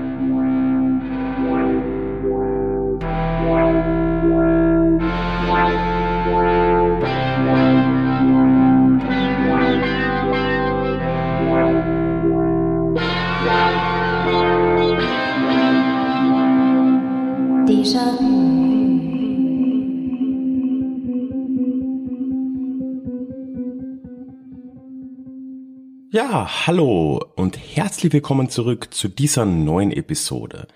Ja, 26.15 26.67
hallo 26.67 27.25
und 27.37 27.57
herzlich 27.57 28.13
willkommen 28.13 28.51
zurück 28.51 28.93
zu 28.93 29.09
dieser 29.09 29.47
neuen 29.47 29.91
Episode 29.91 30.69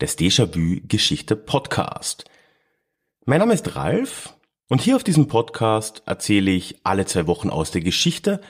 des 0.00 0.18
Déjà-vu 0.18 0.80
Geschichte 0.88 1.36
Podcast. 1.36 2.24
Mein 3.24 3.38
Name 3.38 3.54
ist 3.54 3.76
Ralf 3.76 4.34
und 4.68 4.80
hier 4.80 4.96
auf 4.96 5.04
diesem 5.04 5.28
Podcast 5.28 6.02
erzähle 6.06 6.50
ich 6.50 6.80
alle 6.82 7.06
zwei 7.06 7.28
Wochen 7.28 7.50
aus 7.50 7.70
der 7.70 7.82
Geschichte. 7.82 8.40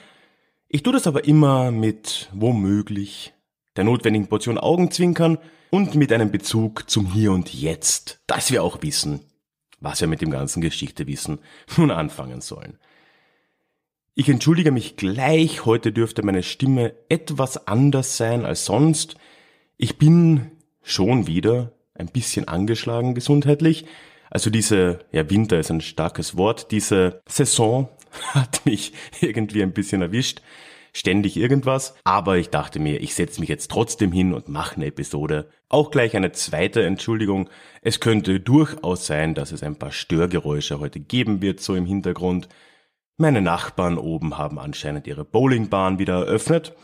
Ich 0.67 0.81
tue 0.81 0.93
das 0.93 1.05
aber 1.05 1.25
immer 1.25 1.69
mit 1.69 2.27
womöglich 2.33 3.35
der 3.75 3.83
notwendigen 3.83 4.25
Portion 4.25 4.57
Augenzwinkern 4.57 5.37
und 5.69 5.93
mit 5.93 6.11
einem 6.11 6.31
Bezug 6.31 6.89
zum 6.89 7.13
Hier 7.13 7.33
und 7.33 7.53
Jetzt, 7.53 8.19
dass 8.25 8.49
wir 8.49 8.63
auch 8.63 8.81
wissen, 8.81 9.19
was 9.79 10.01
wir 10.01 10.07
mit 10.07 10.21
dem 10.21 10.31
ganzen 10.31 10.61
Geschichtewissen 10.61 11.37
nun 11.77 11.91
anfangen 11.91 12.41
sollen. 12.41 12.79
Ich 14.17 14.29
entschuldige 14.29 14.71
mich 14.71 14.95
gleich, 14.95 15.65
heute 15.65 15.91
dürfte 15.91 16.23
meine 16.23 16.41
Stimme 16.41 16.93
etwas 17.09 17.67
anders 17.67 18.15
sein 18.15 18.45
als 18.45 18.63
sonst. 18.63 19.17
Ich 19.75 19.97
bin 19.97 20.51
schon 20.81 21.27
wieder 21.27 21.73
ein 21.95 22.07
bisschen 22.07 22.47
angeschlagen 22.47 23.13
gesundheitlich. 23.13 23.85
Also 24.29 24.49
diese, 24.49 24.99
ja 25.11 25.29
Winter 25.29 25.59
ist 25.59 25.69
ein 25.69 25.81
starkes 25.81 26.37
Wort, 26.37 26.71
diese 26.71 27.21
Saison 27.27 27.89
hat 28.33 28.65
mich 28.65 28.93
irgendwie 29.19 29.61
ein 29.61 29.73
bisschen 29.73 30.01
erwischt. 30.01 30.41
Ständig 30.93 31.35
irgendwas. 31.35 31.93
Aber 32.05 32.37
ich 32.37 32.47
dachte 32.47 32.79
mir, 32.79 33.01
ich 33.01 33.15
setze 33.15 33.41
mich 33.41 33.49
jetzt 33.49 33.69
trotzdem 33.69 34.13
hin 34.13 34.33
und 34.33 34.47
mache 34.47 34.77
eine 34.77 34.85
Episode. 34.85 35.49
Auch 35.67 35.91
gleich 35.91 36.15
eine 36.15 36.31
zweite 36.31 36.85
Entschuldigung. 36.85 37.49
Es 37.81 37.99
könnte 37.99 38.39
durchaus 38.39 39.07
sein, 39.07 39.35
dass 39.35 39.51
es 39.51 39.61
ein 39.61 39.75
paar 39.77 39.91
Störgeräusche 39.91 40.79
heute 40.79 41.01
geben 41.01 41.41
wird, 41.41 41.59
so 41.59 41.75
im 41.75 41.85
Hintergrund. 41.85 42.47
Meine 43.17 43.41
Nachbarn 43.41 43.97
oben 43.97 44.37
haben 44.37 44.59
anscheinend 44.59 45.07
ihre 45.07 45.23
Bowlingbahn 45.23 45.99
wieder 45.99 46.25
eröffnet. 46.25 46.75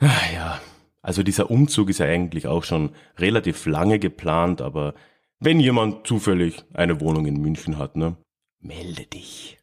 Ach 0.00 0.32
ja, 0.32 0.60
also 1.02 1.22
dieser 1.22 1.50
Umzug 1.50 1.90
ist 1.90 1.98
ja 1.98 2.06
eigentlich 2.06 2.48
auch 2.48 2.64
schon 2.64 2.90
relativ 3.16 3.66
lange 3.66 4.00
geplant, 4.00 4.60
aber 4.60 4.94
wenn 5.38 5.60
jemand 5.60 6.06
zufällig 6.06 6.64
eine 6.74 7.00
Wohnung 7.00 7.26
in 7.26 7.40
München 7.40 7.78
hat, 7.78 7.96
ne, 7.96 8.16
melde 8.60 9.06
dich. 9.06 9.58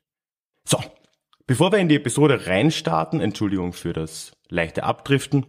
So, 0.63 0.77
bevor 1.47 1.71
wir 1.71 1.79
in 1.79 1.89
die 1.89 1.95
Episode 1.95 2.47
reinstarten, 2.47 3.19
Entschuldigung 3.19 3.73
für 3.73 3.91
das 3.91 4.31
leichte 4.47 4.83
Abdriften, 4.83 5.45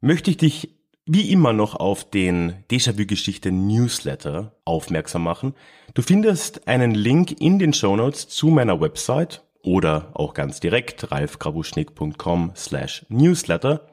möchte 0.00 0.30
ich 0.30 0.36
dich 0.36 0.80
wie 1.06 1.32
immer 1.32 1.52
noch 1.52 1.74
auf 1.74 2.08
den 2.08 2.64
Déjà-vu-Geschichte 2.70 3.50
Newsletter 3.50 4.56
aufmerksam 4.64 5.24
machen. 5.24 5.54
Du 5.94 6.02
findest 6.02 6.68
einen 6.68 6.94
Link 6.94 7.40
in 7.40 7.58
den 7.58 7.72
Show 7.72 7.96
Notes 7.96 8.28
zu 8.28 8.48
meiner 8.48 8.80
Website 8.80 9.42
oder 9.62 10.10
auch 10.14 10.34
ganz 10.34 10.60
direkt 10.60 11.10
ralfgrabuschnick.com 11.10 12.52
slash 12.56 13.06
newsletter. 13.08 13.86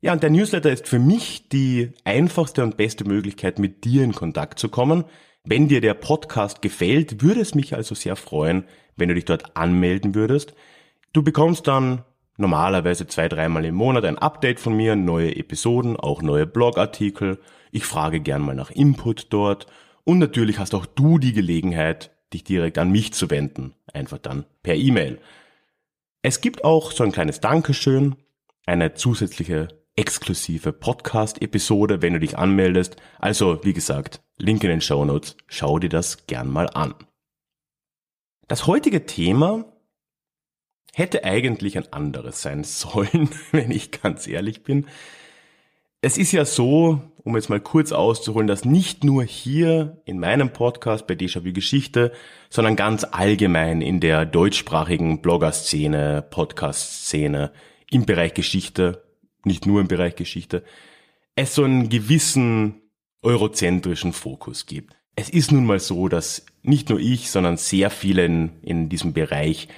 Ja, 0.00 0.12
und 0.12 0.22
der 0.22 0.30
Newsletter 0.30 0.72
ist 0.72 0.88
für 0.88 0.98
mich 0.98 1.48
die 1.48 1.92
einfachste 2.04 2.64
und 2.64 2.76
beste 2.76 3.04
Möglichkeit, 3.04 3.60
mit 3.60 3.84
dir 3.84 4.02
in 4.02 4.12
Kontakt 4.12 4.58
zu 4.58 4.68
kommen. 4.68 5.04
Wenn 5.44 5.68
dir 5.68 5.80
der 5.80 5.94
Podcast 5.94 6.60
gefällt, 6.62 7.22
würde 7.22 7.40
es 7.40 7.54
mich 7.54 7.74
also 7.74 7.94
sehr 7.94 8.16
freuen, 8.16 8.64
wenn 8.96 9.08
du 9.08 9.14
dich 9.14 9.24
dort 9.24 9.56
anmelden 9.56 10.14
würdest. 10.14 10.54
Du 11.12 11.22
bekommst 11.22 11.68
dann 11.68 12.02
normalerweise 12.36 13.06
zwei, 13.06 13.28
dreimal 13.28 13.64
im 13.64 13.74
Monat 13.74 14.04
ein 14.04 14.18
Update 14.18 14.58
von 14.58 14.74
mir, 14.74 14.96
neue 14.96 15.36
Episoden, 15.36 15.96
auch 15.96 16.22
neue 16.22 16.46
Blogartikel. 16.46 17.38
Ich 17.70 17.84
frage 17.84 18.20
gern 18.20 18.42
mal 18.42 18.54
nach 18.54 18.70
Input 18.70 19.28
dort. 19.30 19.66
Und 20.04 20.18
natürlich 20.18 20.58
hast 20.58 20.74
auch 20.74 20.86
du 20.86 21.18
die 21.18 21.32
Gelegenheit, 21.32 22.10
dich 22.32 22.44
direkt 22.44 22.78
an 22.78 22.90
mich 22.90 23.12
zu 23.12 23.30
wenden. 23.30 23.74
Einfach 23.92 24.18
dann 24.18 24.44
per 24.62 24.74
E-Mail. 24.74 25.18
Es 26.22 26.40
gibt 26.40 26.64
auch 26.64 26.92
so 26.92 27.04
ein 27.04 27.12
kleines 27.12 27.40
Dankeschön, 27.40 28.16
eine 28.66 28.94
zusätzliche 28.94 29.68
exklusive 29.96 30.72
Podcast-Episode, 30.72 32.00
wenn 32.00 32.14
du 32.14 32.20
dich 32.20 32.38
anmeldest. 32.38 32.96
Also, 33.18 33.62
wie 33.64 33.72
gesagt, 33.72 34.22
Link 34.38 34.62
in 34.64 34.70
den 34.70 34.80
Show 34.80 35.04
Notes. 35.04 35.36
Schau 35.46 35.78
dir 35.78 35.90
das 35.90 36.26
gern 36.26 36.48
mal 36.48 36.68
an. 36.70 36.94
Das 38.48 38.66
heutige 38.66 39.06
Thema 39.06 39.64
hätte 40.94 41.24
eigentlich 41.24 41.76
ein 41.76 41.92
anderes 41.92 42.42
sein 42.42 42.64
sollen, 42.64 43.30
wenn 43.50 43.70
ich 43.70 43.90
ganz 43.90 44.26
ehrlich 44.26 44.62
bin. 44.62 44.86
Es 46.00 46.18
ist 46.18 46.32
ja 46.32 46.44
so, 46.44 47.00
um 47.24 47.36
jetzt 47.36 47.50
mal 47.50 47.60
kurz 47.60 47.92
auszuholen, 47.92 48.46
dass 48.46 48.64
nicht 48.64 49.04
nur 49.04 49.22
hier 49.24 50.00
in 50.04 50.18
meinem 50.18 50.52
Podcast 50.52 51.06
bei 51.06 51.14
Déjà-vu 51.14 51.52
Geschichte, 51.52 52.12
sondern 52.50 52.76
ganz 52.76 53.04
allgemein 53.04 53.80
in 53.80 54.00
der 54.00 54.26
deutschsprachigen 54.26 55.22
Blogger-Szene, 55.22 56.24
Podcast-Szene, 56.28 57.52
im 57.90 58.06
Bereich 58.06 58.34
Geschichte, 58.34 59.04
nicht 59.44 59.66
nur 59.66 59.80
im 59.80 59.88
Bereich 59.88 60.16
Geschichte, 60.16 60.64
es 61.36 61.54
so 61.54 61.64
einen 61.64 61.88
gewissen 61.88 62.82
eurozentrischen 63.22 64.12
Fokus 64.12 64.66
gibt. 64.66 64.96
Es 65.14 65.28
ist 65.28 65.52
nun 65.52 65.66
mal 65.66 65.78
so, 65.78 66.08
dass 66.08 66.46
nicht 66.62 66.88
nur 66.88 66.98
ich, 66.98 67.30
sondern 67.30 67.56
sehr 67.56 67.90
viele 67.90 68.24
in, 68.24 68.50
in 68.62 68.88
diesem 68.88 69.12
Bereich 69.12 69.68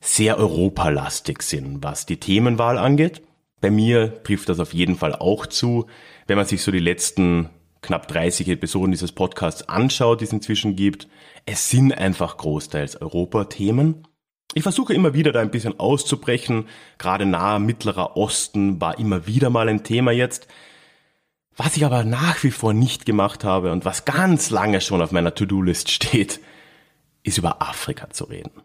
sehr 0.00 0.38
europalastig 0.38 1.42
sind, 1.42 1.82
was 1.82 2.06
die 2.06 2.18
Themenwahl 2.18 2.78
angeht. 2.78 3.22
Bei 3.60 3.70
mir 3.70 4.22
trifft 4.22 4.48
das 4.48 4.60
auf 4.60 4.72
jeden 4.72 4.96
Fall 4.96 5.14
auch 5.14 5.46
zu. 5.46 5.86
Wenn 6.26 6.36
man 6.36 6.46
sich 6.46 6.62
so 6.62 6.70
die 6.70 6.78
letzten 6.78 7.50
knapp 7.82 8.08
30 8.08 8.48
Episoden 8.48 8.92
dieses 8.92 9.12
Podcasts 9.12 9.68
anschaut, 9.68 10.20
die 10.20 10.24
es 10.24 10.32
inzwischen 10.32 10.76
gibt, 10.76 11.08
es 11.46 11.70
sind 11.70 11.92
einfach 11.92 12.36
großteils 12.36 13.00
Europa-Themen. 13.00 14.06
Ich 14.54 14.62
versuche 14.62 14.94
immer 14.94 15.14
wieder 15.14 15.32
da 15.32 15.40
ein 15.40 15.50
bisschen 15.50 15.78
auszubrechen. 15.78 16.66
Gerade 16.98 17.24
nahe 17.24 17.60
Mittlerer 17.60 18.16
Osten 18.16 18.80
war 18.80 18.98
immer 18.98 19.26
wieder 19.26 19.50
mal 19.50 19.68
ein 19.68 19.84
Thema 19.84 20.10
jetzt. 20.10 20.48
Was 21.56 21.76
ich 21.76 21.84
aber 21.84 22.04
nach 22.04 22.42
wie 22.42 22.50
vor 22.50 22.72
nicht 22.72 23.06
gemacht 23.06 23.44
habe 23.44 23.70
und 23.72 23.84
was 23.84 24.04
ganz 24.04 24.50
lange 24.50 24.80
schon 24.80 25.02
auf 25.02 25.12
meiner 25.12 25.34
To-Do-List 25.34 25.90
steht, 25.90 26.40
ist 27.22 27.38
über 27.38 27.60
Afrika 27.60 28.10
zu 28.10 28.24
reden. 28.24 28.62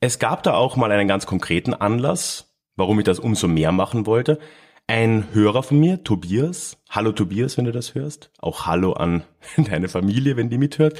Es 0.00 0.18
gab 0.18 0.42
da 0.42 0.54
auch 0.54 0.76
mal 0.76 0.90
einen 0.90 1.06
ganz 1.06 1.26
konkreten 1.26 1.74
Anlass, 1.74 2.51
warum 2.76 2.98
ich 2.98 3.04
das 3.04 3.18
umso 3.18 3.48
mehr 3.48 3.72
machen 3.72 4.06
wollte. 4.06 4.38
Ein 4.86 5.28
Hörer 5.32 5.62
von 5.62 5.78
mir, 5.78 6.02
Tobias, 6.04 6.78
hallo 6.90 7.12
Tobias, 7.12 7.56
wenn 7.56 7.64
du 7.64 7.72
das 7.72 7.94
hörst, 7.94 8.30
auch 8.38 8.66
hallo 8.66 8.92
an 8.92 9.24
deine 9.56 9.88
Familie, 9.88 10.36
wenn 10.36 10.50
die 10.50 10.58
mithört, 10.58 10.98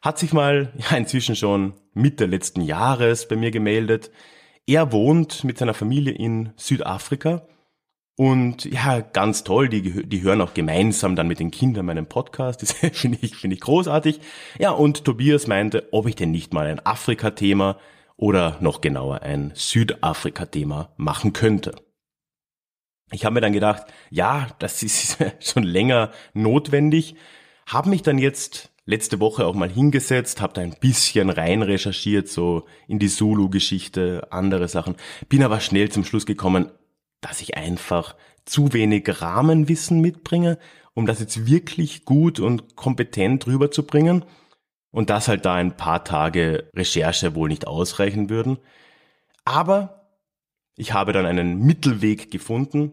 hat 0.00 0.18
sich 0.18 0.32
mal 0.32 0.72
ja, 0.76 0.96
inzwischen 0.96 1.36
schon 1.36 1.74
Mitte 1.92 2.26
letzten 2.26 2.60
Jahres 2.60 3.26
bei 3.26 3.36
mir 3.36 3.50
gemeldet. 3.50 4.10
Er 4.66 4.92
wohnt 4.92 5.44
mit 5.44 5.58
seiner 5.58 5.74
Familie 5.74 6.12
in 6.12 6.52
Südafrika 6.56 7.46
und 8.18 8.64
ja, 8.64 8.98
ganz 9.00 9.44
toll, 9.44 9.68
die, 9.68 10.04
die 10.04 10.22
hören 10.22 10.40
auch 10.40 10.52
gemeinsam 10.52 11.14
dann 11.14 11.28
mit 11.28 11.38
den 11.38 11.52
Kindern 11.52 11.86
meinen 11.86 12.06
Podcast. 12.06 12.62
Das 12.82 12.98
finde 12.98 13.18
ich, 13.20 13.36
finde 13.36 13.54
ich 13.54 13.60
großartig. 13.60 14.20
Ja, 14.58 14.72
und 14.72 15.04
Tobias 15.04 15.46
meinte, 15.46 15.88
ob 15.92 16.08
ich 16.08 16.16
denn 16.16 16.32
nicht 16.32 16.52
mal 16.52 16.66
ein 16.66 16.84
Afrika-Thema 16.84 17.78
oder 18.18 18.58
noch 18.60 18.82
genauer 18.82 19.22
ein 19.22 19.52
Südafrika-Thema 19.54 20.92
machen 20.96 21.32
könnte. 21.32 21.74
Ich 23.10 23.24
habe 23.24 23.34
mir 23.34 23.40
dann 23.40 23.54
gedacht, 23.54 23.84
ja, 24.10 24.48
das 24.58 24.82
ist 24.82 25.16
schon 25.40 25.62
länger 25.62 26.12
notwendig, 26.34 27.14
habe 27.66 27.88
mich 27.88 28.02
dann 28.02 28.18
jetzt 28.18 28.70
letzte 28.84 29.20
Woche 29.20 29.46
auch 29.46 29.54
mal 29.54 29.70
hingesetzt, 29.70 30.40
habe 30.40 30.54
da 30.54 30.62
ein 30.62 30.76
bisschen 30.80 31.30
rein 31.30 31.62
recherchiert, 31.62 32.28
so 32.28 32.64
in 32.88 32.98
die 32.98 33.08
Zulu-Geschichte, 33.08 34.26
andere 34.30 34.66
Sachen, 34.66 34.96
bin 35.28 35.42
aber 35.42 35.60
schnell 35.60 35.90
zum 35.90 36.04
Schluss 36.04 36.26
gekommen, 36.26 36.70
dass 37.20 37.40
ich 37.40 37.56
einfach 37.56 38.16
zu 38.44 38.72
wenig 38.72 39.04
Rahmenwissen 39.20 40.00
mitbringe, 40.00 40.58
um 40.94 41.06
das 41.06 41.20
jetzt 41.20 41.46
wirklich 41.46 42.04
gut 42.04 42.40
und 42.40 42.74
kompetent 42.76 43.46
rüberzubringen 43.46 44.24
und 44.90 45.10
dass 45.10 45.28
halt 45.28 45.44
da 45.44 45.54
ein 45.54 45.76
paar 45.76 46.04
Tage 46.04 46.70
Recherche 46.74 47.34
wohl 47.34 47.48
nicht 47.48 47.66
ausreichen 47.66 48.30
würden. 48.30 48.58
Aber 49.44 50.06
ich 50.76 50.92
habe 50.92 51.12
dann 51.12 51.26
einen 51.26 51.60
Mittelweg 51.60 52.30
gefunden, 52.30 52.92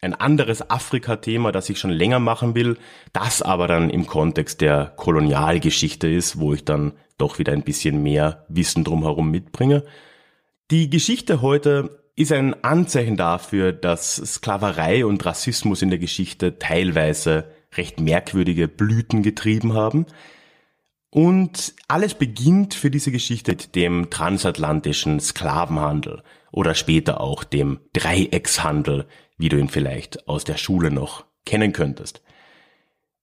ein 0.00 0.14
anderes 0.14 0.70
Afrika-Thema, 0.70 1.50
das 1.50 1.70
ich 1.70 1.78
schon 1.78 1.90
länger 1.90 2.18
machen 2.18 2.54
will, 2.54 2.76
das 3.12 3.42
aber 3.42 3.66
dann 3.66 3.90
im 3.90 4.06
Kontext 4.06 4.60
der 4.60 4.92
Kolonialgeschichte 4.96 6.08
ist, 6.08 6.38
wo 6.38 6.52
ich 6.52 6.64
dann 6.64 6.92
doch 7.16 7.38
wieder 7.38 7.52
ein 7.52 7.62
bisschen 7.62 8.02
mehr 8.02 8.44
Wissen 8.48 8.84
drumherum 8.84 9.30
mitbringe. 9.30 9.84
Die 10.70 10.90
Geschichte 10.90 11.40
heute 11.42 12.02
ist 12.16 12.32
ein 12.32 12.62
Anzeichen 12.62 13.16
dafür, 13.16 13.72
dass 13.72 14.16
Sklaverei 14.16 15.04
und 15.04 15.24
Rassismus 15.24 15.82
in 15.82 15.90
der 15.90 15.98
Geschichte 15.98 16.58
teilweise 16.58 17.50
recht 17.76 17.98
merkwürdige 17.98 18.68
Blüten 18.68 19.22
getrieben 19.22 19.72
haben. 19.72 20.06
Und 21.14 21.74
alles 21.86 22.14
beginnt 22.14 22.74
für 22.74 22.90
diese 22.90 23.12
Geschichte 23.12 23.52
mit 23.52 23.76
dem 23.76 24.10
transatlantischen 24.10 25.20
Sklavenhandel 25.20 26.24
oder 26.50 26.74
später 26.74 27.20
auch 27.20 27.44
dem 27.44 27.78
Dreieckshandel, 27.92 29.06
wie 29.38 29.48
du 29.48 29.56
ihn 29.56 29.68
vielleicht 29.68 30.26
aus 30.26 30.42
der 30.42 30.56
Schule 30.56 30.90
noch 30.90 31.24
kennen 31.46 31.72
könntest. 31.72 32.20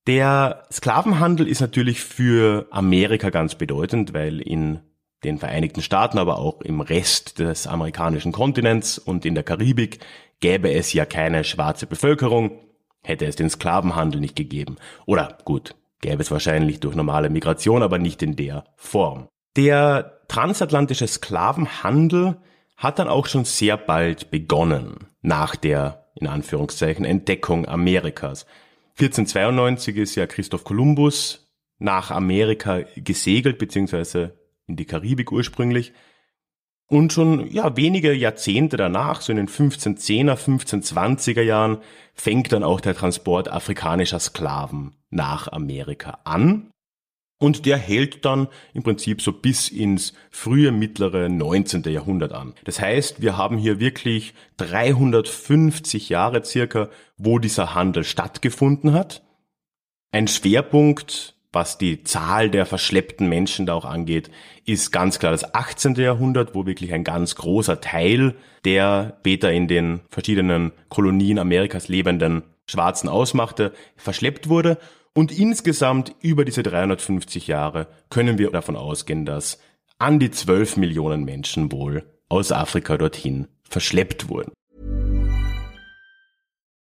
Der 0.08 0.64
Sklavenhandel 0.72 1.50
ist 1.50 1.60
natürlich 1.60 2.00
für 2.00 2.66
Amerika 2.72 3.30
ganz 3.30 3.56
bedeutend, 3.56 4.14
weil 4.14 4.40
in 4.40 4.80
den 5.26 5.38
Vereinigten 5.38 5.82
Staaten, 5.82 6.18
aber 6.18 6.40
auch 6.40 6.62
im 6.62 6.80
Rest 6.80 7.40
des 7.40 7.68
amerikanischen 7.68 8.32
Kontinents 8.32 9.00
und 9.00 9.26
in 9.26 9.36
der 9.36 9.44
Karibik 9.44 10.00
gäbe 10.40 10.72
es 10.72 10.94
ja 10.94 11.04
keine 11.06 11.44
schwarze 11.44 11.88
Bevölkerung, 11.88 12.52
hätte 13.04 13.26
es 13.26 13.36
den 13.36 13.50
Sklavenhandel 13.50 14.22
nicht 14.22 14.38
gegeben. 14.38 14.78
Oder 15.06 15.38
gut, 15.44 15.76
gäbe 16.02 16.22
es 16.22 16.32
wahrscheinlich 16.32 16.80
durch 16.80 16.96
normale 16.96 17.30
Migration, 17.30 17.84
aber 17.84 17.98
nicht 17.98 18.22
in 18.22 18.36
der 18.36 18.66
Form. 18.76 19.28
Der 19.56 20.22
transatlantische 20.28 21.08
Sklavenhandel 21.08 22.38
hat 22.78 23.00
dann 23.00 23.08
auch 23.08 23.28
schon 23.28 23.46
sehr 23.46 23.78
bald 23.78 24.32
begonnen, 24.32 25.08
nach 25.22 25.56
der, 25.56 26.08
in 26.16 26.28
Anführungszeichen, 26.28 27.06
Entdeckung 27.06 27.68
Amerikas. 27.68 28.46
1492 29.00 29.98
ist 29.98 30.16
ja 30.16 30.28
Christoph 30.28 30.64
Kolumbus 30.64 31.52
nach 31.78 32.12
Amerika 32.12 32.82
gesegelt, 32.96 33.58
beziehungsweise 33.58 34.40
in 34.68 34.76
die 34.76 34.86
Karibik 34.86 35.32
ursprünglich. 35.32 35.94
Und 36.92 37.14
schon 37.14 37.50
ja, 37.50 37.78
wenige 37.78 38.12
Jahrzehnte 38.14 38.76
danach, 38.76 39.22
so 39.22 39.32
in 39.32 39.38
den 39.38 39.48
1510er, 39.48 40.36
1520er 40.36 41.42
Jahren, 41.42 41.78
fängt 42.14 42.52
dann 42.52 42.66
auch 42.66 42.82
der 42.82 42.94
Transport 42.94 43.48
afrikanischer 43.48 44.20
Sklaven 44.20 44.98
nach 45.10 45.50
Amerika 45.50 46.20
an. 46.26 46.70
Und 47.40 47.66
der 47.66 47.78
hält 47.78 48.26
dann 48.26 48.50
im 48.74 48.84
Prinzip 48.84 49.22
so 49.22 49.32
bis 49.32 49.70
ins 49.70 50.12
frühe 50.32 50.74
mittlere 50.74 51.30
19. 51.30 51.84
Jahrhundert 51.84 52.34
an. 52.34 52.56
Das 52.66 52.82
heißt, 52.82 53.22
wir 53.22 53.38
haben 53.38 53.58
hier 53.58 53.80
wirklich 53.80 54.34
350 54.58 56.10
Jahre 56.10 56.44
circa, 56.44 56.90
wo 57.16 57.40
dieser 57.40 57.74
Handel 57.74 58.04
stattgefunden 58.04 58.92
hat. 58.92 59.24
Ein 60.12 60.28
Schwerpunkt 60.28 61.36
was 61.54 61.78
die 61.78 62.04
Zahl 62.04 62.50
der 62.50 62.66
verschleppten 62.66 63.28
Menschen 63.28 63.66
da 63.66 63.74
auch 63.74 63.86
angeht, 63.86 64.32
ist 64.66 64.92
ganz 64.92 65.20
klar 65.20 65.32
das 65.32 65.54
18. 65.54 65.96
Jahrhundert, 65.96 66.56
wo 66.56 66.66
wirklich 66.66 66.94
ein 66.94 67.04
ganz 67.04 67.36
großer 67.36 67.82
Teil 67.82 68.36
der 68.64 69.18
später 69.20 69.52
in 69.52 69.68
den 69.68 70.02
verschiedenen 70.10 70.72
Kolonien 70.90 71.40
Amerikas 71.40 71.88
lebenden 71.88 72.44
Schwarzen 72.68 73.10
ausmachte, 73.10 73.74
verschleppt 73.98 74.48
wurde. 74.48 74.78
Und 75.14 75.38
insgesamt 75.38 76.16
über 76.22 76.46
diese 76.46 76.64
350 76.64 77.48
Jahre 77.48 77.88
können 78.10 78.38
wir 78.38 78.50
davon 78.52 78.78
ausgehen, 78.78 79.26
dass 79.26 79.60
an 80.00 80.20
die 80.20 80.32
12 80.32 80.78
Millionen 80.78 81.26
Menschen 81.26 81.72
wohl 81.72 82.06
aus 82.30 82.54
Afrika 82.54 82.98
dorthin 82.98 83.48
verschleppt 83.64 84.30
wurden. 84.30 84.54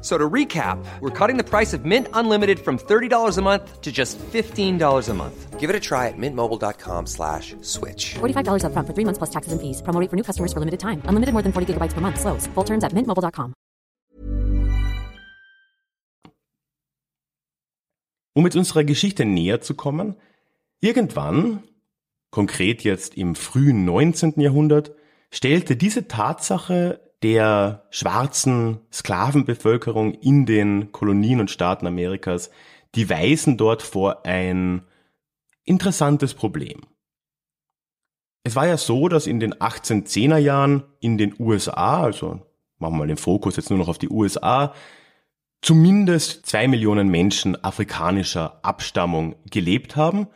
So 0.00 0.16
to 0.16 0.30
recap, 0.30 0.78
we're 1.00 1.10
cutting 1.10 1.38
the 1.38 1.44
price 1.44 1.74
of 1.74 1.84
Mint 1.84 2.06
Unlimited 2.12 2.60
from 2.60 2.78
$30 2.78 3.36
a 3.36 3.42
month 3.42 3.80
to 3.80 3.90
just 3.90 4.16
$15 4.18 5.08
a 5.08 5.14
month. 5.14 5.58
Give 5.58 5.70
it 5.70 5.74
a 5.74 5.80
try 5.80 6.06
at 6.06 6.16
mintmobile.com 6.16 7.06
slash 7.06 7.56
switch. 7.62 8.14
$45 8.20 8.64
up 8.64 8.72
front 8.72 8.86
for 8.86 8.94
three 8.94 9.04
months 9.04 9.18
plus 9.18 9.30
taxes 9.30 9.52
and 9.52 9.60
fees. 9.60 9.82
Promo 9.82 10.00
rate 10.00 10.08
for 10.08 10.14
new 10.14 10.22
customers 10.22 10.52
for 10.52 10.60
limited 10.60 10.78
time. 10.78 11.02
Unlimited 11.06 11.32
more 11.32 11.42
than 11.42 11.50
40 11.50 11.74
gigabytes 11.74 11.94
per 11.94 12.00
month. 12.00 12.20
Slows. 12.20 12.46
Full 12.54 12.64
terms 12.64 12.84
at 12.84 12.92
mintmobile.com. 12.92 13.54
Um 18.34 18.44
mit 18.44 18.54
unserer 18.54 18.84
Geschichte 18.84 19.24
näher 19.24 19.62
zu 19.62 19.74
kommen, 19.74 20.14
irgendwann, 20.80 21.64
konkret 22.30 22.84
jetzt 22.84 23.16
im 23.16 23.34
frühen 23.34 23.84
19. 23.84 24.34
Jahrhundert, 24.40 24.92
stellte 25.32 25.74
diese 25.74 26.06
Tatsache 26.06 27.07
der 27.22 27.86
schwarzen 27.90 28.80
Sklavenbevölkerung 28.92 30.14
in 30.14 30.46
den 30.46 30.92
Kolonien 30.92 31.40
und 31.40 31.50
Staaten 31.50 31.86
Amerikas, 31.86 32.50
die 32.94 33.10
weisen 33.10 33.56
dort 33.56 33.82
vor 33.82 34.24
ein 34.24 34.82
interessantes 35.64 36.34
Problem. 36.34 36.80
Es 38.44 38.56
war 38.56 38.66
ja 38.66 38.76
so, 38.76 39.08
dass 39.08 39.26
in 39.26 39.40
den 39.40 39.54
1810er 39.54 40.38
Jahren 40.38 40.84
in 41.00 41.18
den 41.18 41.34
USA, 41.38 42.02
also 42.02 42.40
machen 42.78 42.94
wir 42.94 42.98
mal 42.98 43.06
den 43.06 43.16
Fokus 43.16 43.56
jetzt 43.56 43.70
nur 43.70 43.78
noch 43.78 43.88
auf 43.88 43.98
die 43.98 44.08
USA, 44.08 44.72
zumindest 45.60 46.46
zwei 46.46 46.68
Millionen 46.68 47.08
Menschen 47.08 47.62
afrikanischer 47.62 48.60
Abstammung 48.64 49.36
gelebt 49.50 49.96
haben. 49.96 50.28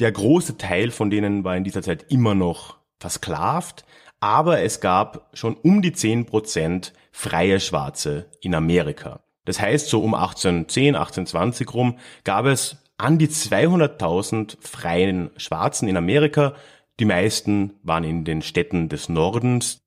Der 0.00 0.12
große 0.12 0.58
Teil 0.58 0.90
von 0.90 1.10
denen 1.10 1.44
war 1.44 1.56
in 1.56 1.64
dieser 1.64 1.82
Zeit 1.82 2.06
immer 2.10 2.34
noch 2.34 2.78
versklavt, 3.00 3.84
aber 4.24 4.62
es 4.62 4.80
gab 4.80 5.28
schon 5.34 5.54
um 5.54 5.82
die 5.82 5.92
10 5.92 6.24
Prozent 6.24 6.94
freie 7.12 7.60
Schwarze 7.60 8.30
in 8.40 8.54
Amerika. 8.54 9.22
Das 9.44 9.60
heißt, 9.60 9.90
so 9.90 10.00
um 10.00 10.14
1810, 10.14 10.96
1820 10.96 11.74
rum 11.74 11.98
gab 12.24 12.46
es 12.46 12.78
an 12.96 13.18
die 13.18 13.28
200.000 13.28 14.56
freien 14.62 15.28
Schwarzen 15.36 15.88
in 15.88 15.98
Amerika. 15.98 16.54
Die 17.00 17.04
meisten 17.04 17.74
waren 17.82 18.02
in 18.04 18.24
den 18.24 18.40
Städten 18.40 18.88
des 18.88 19.10
Nordens. 19.10 19.82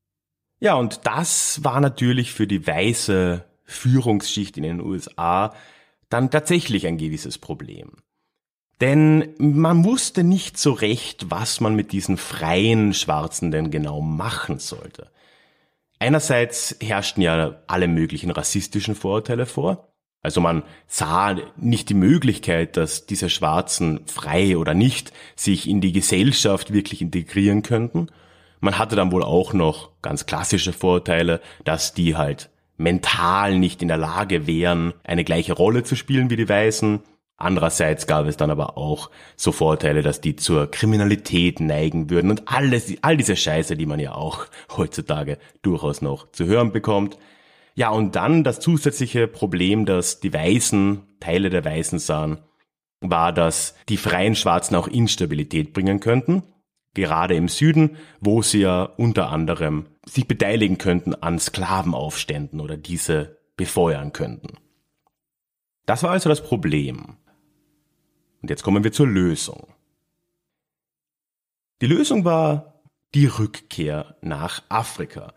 Ja, 0.60 0.75
und 0.75 1.07
das 1.07 1.63
war 1.63 1.81
natürlich 1.81 2.31
für 2.31 2.45
die 2.45 2.68
weiße 2.68 3.44
Führungsschicht 3.63 4.56
in 4.56 4.63
den 4.63 4.81
USA 4.81 5.56
dann 6.10 6.30
tatsächlich 6.30 6.86
ein 6.86 7.00
gewisses 7.00 7.40
Problem. 7.40 7.94
Denn 8.82 9.34
man 9.40 9.84
wusste 9.84 10.24
nicht 10.24 10.58
so 10.58 10.72
recht, 10.72 11.32
was 11.32 11.62
man 11.62 11.76
mit 11.76 11.92
diesen 11.92 12.18
freien 12.18 12.94
Schwarzen 12.94 13.50
denn 13.50 13.72
genau 13.72 14.02
machen 14.02 14.60
sollte. 14.60 15.10
Einerseits 16.00 16.76
herrschten 16.80 17.24
ja 17.24 17.56
alle 17.66 17.88
möglichen 17.88 18.30
rassistischen 18.30 18.94
Vorurteile 18.94 19.48
vor. 19.48 19.88
Also 20.22 20.42
man 20.42 20.64
sah 20.88 21.36
nicht 21.56 21.90
die 21.90 21.96
Möglichkeit, 21.96 22.78
dass 22.78 23.07
diese 23.07 23.30
Schwarzen 23.30 24.02
frei 24.06 24.57
oder 24.57 24.74
nicht 24.74 25.12
sich 25.36 25.68
in 25.68 25.81
die 25.81 25.92
Gesellschaft 25.92 26.72
wirklich 26.72 27.02
integrieren 27.02 27.64
könnten. 27.64 28.10
Man 28.60 28.78
hatte 28.78 28.96
dann 28.96 29.12
wohl 29.12 29.24
auch 29.24 29.54
noch 29.54 29.92
ganz 30.02 30.26
klassische 30.26 30.74
Vorurteile, 30.74 31.42
dass 31.64 31.94
die 31.94 32.16
halt 32.16 32.50
mental 32.78 33.57
nicht 33.57 33.81
in 33.81 33.88
der 33.88 33.98
Lage 33.98 34.46
wären, 34.46 34.94
eine 35.04 35.24
gleiche 35.24 35.54
Rolle 35.54 35.84
zu 35.84 35.96
spielen 35.96 36.30
wie 36.30 36.36
die 36.36 36.50
Weißen 36.50 37.02
Andererseits 37.38 38.08
gab 38.08 38.26
es 38.26 38.36
dann 38.36 38.50
aber 38.50 38.78
auch 38.78 39.12
so 39.36 39.52
Vorteile, 39.52 40.02
dass 40.02 40.22
die 40.22 40.36
zur 40.36 40.72
Kriminalität 40.72 41.60
neigen 41.60 42.10
würden 42.10 42.32
und 42.32 42.48
alles, 42.48 42.92
all 43.04 43.16
diese 43.16 43.36
Scheiße, 43.36 43.78
die 43.78 43.86
man 43.86 44.00
ja 44.00 44.16
auch 44.16 44.48
heutzutage 44.76 45.38
durchaus 45.62 46.02
noch 46.02 46.32
zu 46.32 46.46
hören 46.46 46.72
bekommt. 46.72 47.18
Ja, 47.76 47.92
und 47.92 48.16
dann 48.16 48.44
das 48.44 48.60
zusätzliche 48.60 49.28
Problem, 49.28 49.86
dass 49.86 50.20
die 50.20 50.34
Weißen, 50.34 51.04
Teile 51.20 51.52
der 51.52 51.64
Weißen 51.64 52.00
sahen, 52.00 52.40
war, 53.02 53.32
dass 53.32 53.76
die 53.88 53.98
freien 53.98 54.36
Schwarzen 54.36 54.76
auch 54.76 54.88
Instabilität 54.88 55.74
bringen 55.74 56.00
könnten, 56.00 56.42
gerade 56.96 57.36
im 57.36 57.50
Süden, 57.50 57.98
wo 58.20 58.42
sie 58.42 58.62
ja 58.62 58.82
unter 58.82 59.30
anderem 59.30 59.86
sich 60.08 60.28
beteiligen 60.28 60.80
könnten 60.80 61.14
an 61.14 61.38
Sklavenaufständen 61.38 62.60
oder 62.60 62.78
diese 62.78 63.38
befeuern 63.58 64.12
könnten. 64.12 64.58
Das 65.86 66.02
war 66.02 66.10
also 66.10 66.30
das 66.30 66.42
Problem. 66.42 67.18
Und 68.47 68.51
jetzt 68.51 68.63
kommen 68.63 68.85
wir 68.85 68.94
zur 68.94 69.07
Lösung. 69.07 69.68
Die 71.81 71.85
Lösung 71.85 72.23
war 72.23 72.80
die 73.13 73.25
Rückkehr 73.25 74.16
nach 74.21 74.63
Afrika. 74.69 75.33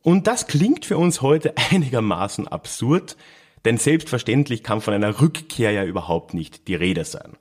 Und 0.00 0.26
das 0.26 0.46
klingt 0.46 0.86
für 0.86 0.96
uns 0.96 1.20
heute 1.20 1.52
einigermaßen 1.70 2.48
absurd, 2.48 3.18
denn 3.66 3.76
selbstverständlich 3.76 4.62
kann 4.62 4.80
von 4.80 4.94
einer 4.94 5.20
Rückkehr 5.20 5.72
ja 5.72 5.84
überhaupt 5.84 6.32
nicht 6.32 6.68
die 6.68 6.74
Rede 6.74 7.04
sein. 7.04 7.36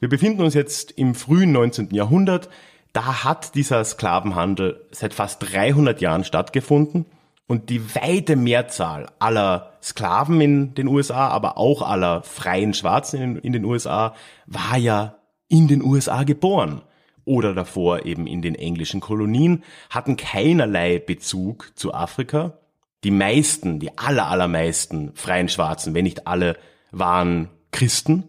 Wir 0.00 0.08
befinden 0.08 0.42
uns 0.42 0.54
jetzt 0.54 0.90
im 0.90 1.14
frühen 1.14 1.52
19. 1.52 1.94
Jahrhundert, 1.94 2.50
da 2.92 3.22
hat 3.22 3.54
dieser 3.54 3.84
Sklavenhandel 3.84 4.88
seit 4.90 5.14
fast 5.14 5.40
300 5.52 6.00
Jahren 6.00 6.24
stattgefunden 6.24 7.06
und 7.48 7.70
die 7.70 7.94
weite 7.96 8.36
Mehrzahl 8.36 9.10
aller 9.18 9.72
Sklaven 9.82 10.40
in 10.40 10.74
den 10.74 10.86
USA, 10.86 11.28
aber 11.28 11.56
auch 11.56 11.82
aller 11.82 12.22
freien 12.22 12.74
Schwarzen 12.74 13.20
in, 13.20 13.36
in 13.36 13.52
den 13.52 13.64
USA, 13.64 14.14
war 14.46 14.76
ja 14.76 15.16
in 15.48 15.66
den 15.66 15.82
USA 15.82 16.22
geboren. 16.22 16.82
oder 17.24 17.52
davor 17.52 18.06
eben 18.06 18.26
in 18.26 18.40
den 18.40 18.54
englischen 18.54 19.00
Kolonien, 19.00 19.62
hatten 19.90 20.16
keinerlei 20.16 20.98
Bezug 20.98 21.72
zu 21.74 21.92
Afrika. 21.92 22.58
Die 23.04 23.10
meisten, 23.10 23.80
die 23.80 23.98
aller, 23.98 24.28
allermeisten 24.28 25.12
freien 25.14 25.50
Schwarzen, 25.50 25.92
wenn 25.92 26.04
nicht 26.04 26.26
alle, 26.26 26.56
waren 26.90 27.50
Christen. 27.70 28.24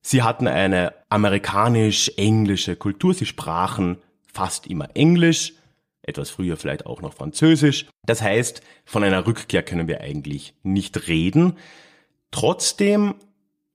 Sie 0.00 0.24
hatten 0.24 0.48
eine 0.48 0.94
amerikanisch-englische 1.10 2.74
Kultur. 2.74 3.14
Sie 3.14 3.24
sprachen 3.24 3.98
fast 4.32 4.66
immer 4.66 4.88
Englisch, 4.94 5.54
etwas 6.08 6.30
früher 6.30 6.56
vielleicht 6.56 6.86
auch 6.86 7.02
noch 7.02 7.14
Französisch. 7.14 7.86
Das 8.04 8.22
heißt, 8.22 8.62
von 8.84 9.04
einer 9.04 9.26
Rückkehr 9.26 9.62
können 9.62 9.88
wir 9.88 10.00
eigentlich 10.00 10.54
nicht 10.62 11.08
reden. 11.08 11.54
Trotzdem 12.30 13.14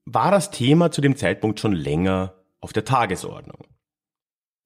war 0.04 0.30
das 0.30 0.50
Thema 0.50 0.90
zu 0.90 1.00
dem 1.00 1.16
Zeitpunkt 1.16 1.60
schon 1.60 1.72
länger 1.72 2.34
auf 2.60 2.72
der 2.72 2.84
Tagesordnung. 2.84 3.66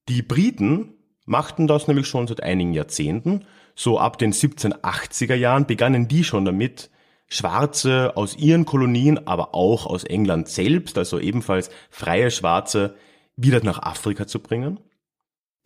Die 0.09 0.21
Briten 0.21 0.93
machten 1.25 1.67
das 1.67 1.87
nämlich 1.87 2.07
schon 2.07 2.27
seit 2.27 2.43
einigen 2.43 2.73
Jahrzehnten. 2.73 3.45
So 3.75 3.99
ab 3.99 4.17
den 4.17 4.33
1780er 4.33 5.35
Jahren 5.35 5.65
begannen 5.65 6.07
die 6.07 6.23
schon 6.23 6.45
damit, 6.45 6.89
Schwarze 7.27 8.15
aus 8.15 8.37
ihren 8.37 8.65
Kolonien, 8.65 9.27
aber 9.27 9.55
auch 9.55 9.87
aus 9.87 10.03
England 10.03 10.47
selbst, 10.47 10.97
also 10.97 11.19
ebenfalls 11.19 11.71
freie 11.89 12.29
Schwarze, 12.29 12.95
wieder 13.35 13.63
nach 13.63 13.81
Afrika 13.81 14.27
zu 14.27 14.39
bringen. 14.39 14.79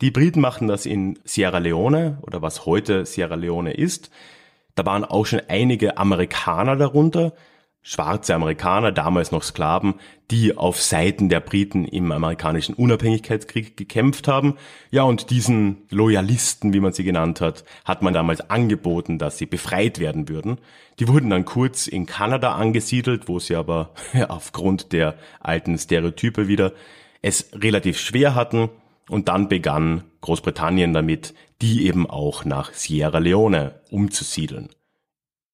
Die 0.00 0.10
Briten 0.10 0.40
machten 0.40 0.66
das 0.66 0.86
in 0.86 1.18
Sierra 1.24 1.58
Leone 1.58 2.18
oder 2.22 2.40
was 2.40 2.64
heute 2.64 3.04
Sierra 3.04 3.34
Leone 3.34 3.72
ist. 3.74 4.10
Da 4.74 4.86
waren 4.86 5.04
auch 5.04 5.26
schon 5.26 5.42
einige 5.48 5.98
Amerikaner 5.98 6.74
darunter, 6.76 7.34
schwarze 7.82 8.34
Amerikaner, 8.34 8.92
damals 8.92 9.30
noch 9.30 9.42
Sklaven, 9.42 9.94
die 10.30 10.56
auf 10.56 10.80
Seiten 10.80 11.28
der 11.28 11.40
Briten 11.40 11.84
im 11.84 12.12
amerikanischen 12.12 12.74
Unabhängigkeitskrieg 12.74 13.76
gekämpft 13.76 14.26
haben. 14.26 14.56
Ja, 14.90 15.02
und 15.02 15.28
diesen 15.28 15.82
Loyalisten, 15.90 16.72
wie 16.72 16.80
man 16.80 16.94
sie 16.94 17.04
genannt 17.04 17.42
hat, 17.42 17.64
hat 17.84 18.00
man 18.00 18.14
damals 18.14 18.48
angeboten, 18.48 19.18
dass 19.18 19.36
sie 19.36 19.46
befreit 19.46 19.98
werden 19.98 20.30
würden. 20.30 20.58
Die 20.98 21.08
wurden 21.08 21.28
dann 21.28 21.44
kurz 21.44 21.86
in 21.86 22.06
Kanada 22.06 22.54
angesiedelt, 22.54 23.28
wo 23.28 23.38
sie 23.38 23.56
aber 23.56 23.90
aufgrund 24.28 24.92
der 24.92 25.16
alten 25.40 25.76
Stereotype 25.76 26.48
wieder 26.48 26.72
es 27.22 27.50
relativ 27.54 27.98
schwer 27.98 28.34
hatten. 28.34 28.70
Und 29.10 29.26
dann 29.26 29.48
begann 29.48 30.04
Großbritannien 30.20 30.92
damit, 30.92 31.34
die 31.60 31.84
eben 31.88 32.08
auch 32.08 32.44
nach 32.44 32.72
Sierra 32.72 33.18
Leone 33.18 33.80
umzusiedeln. 33.90 34.68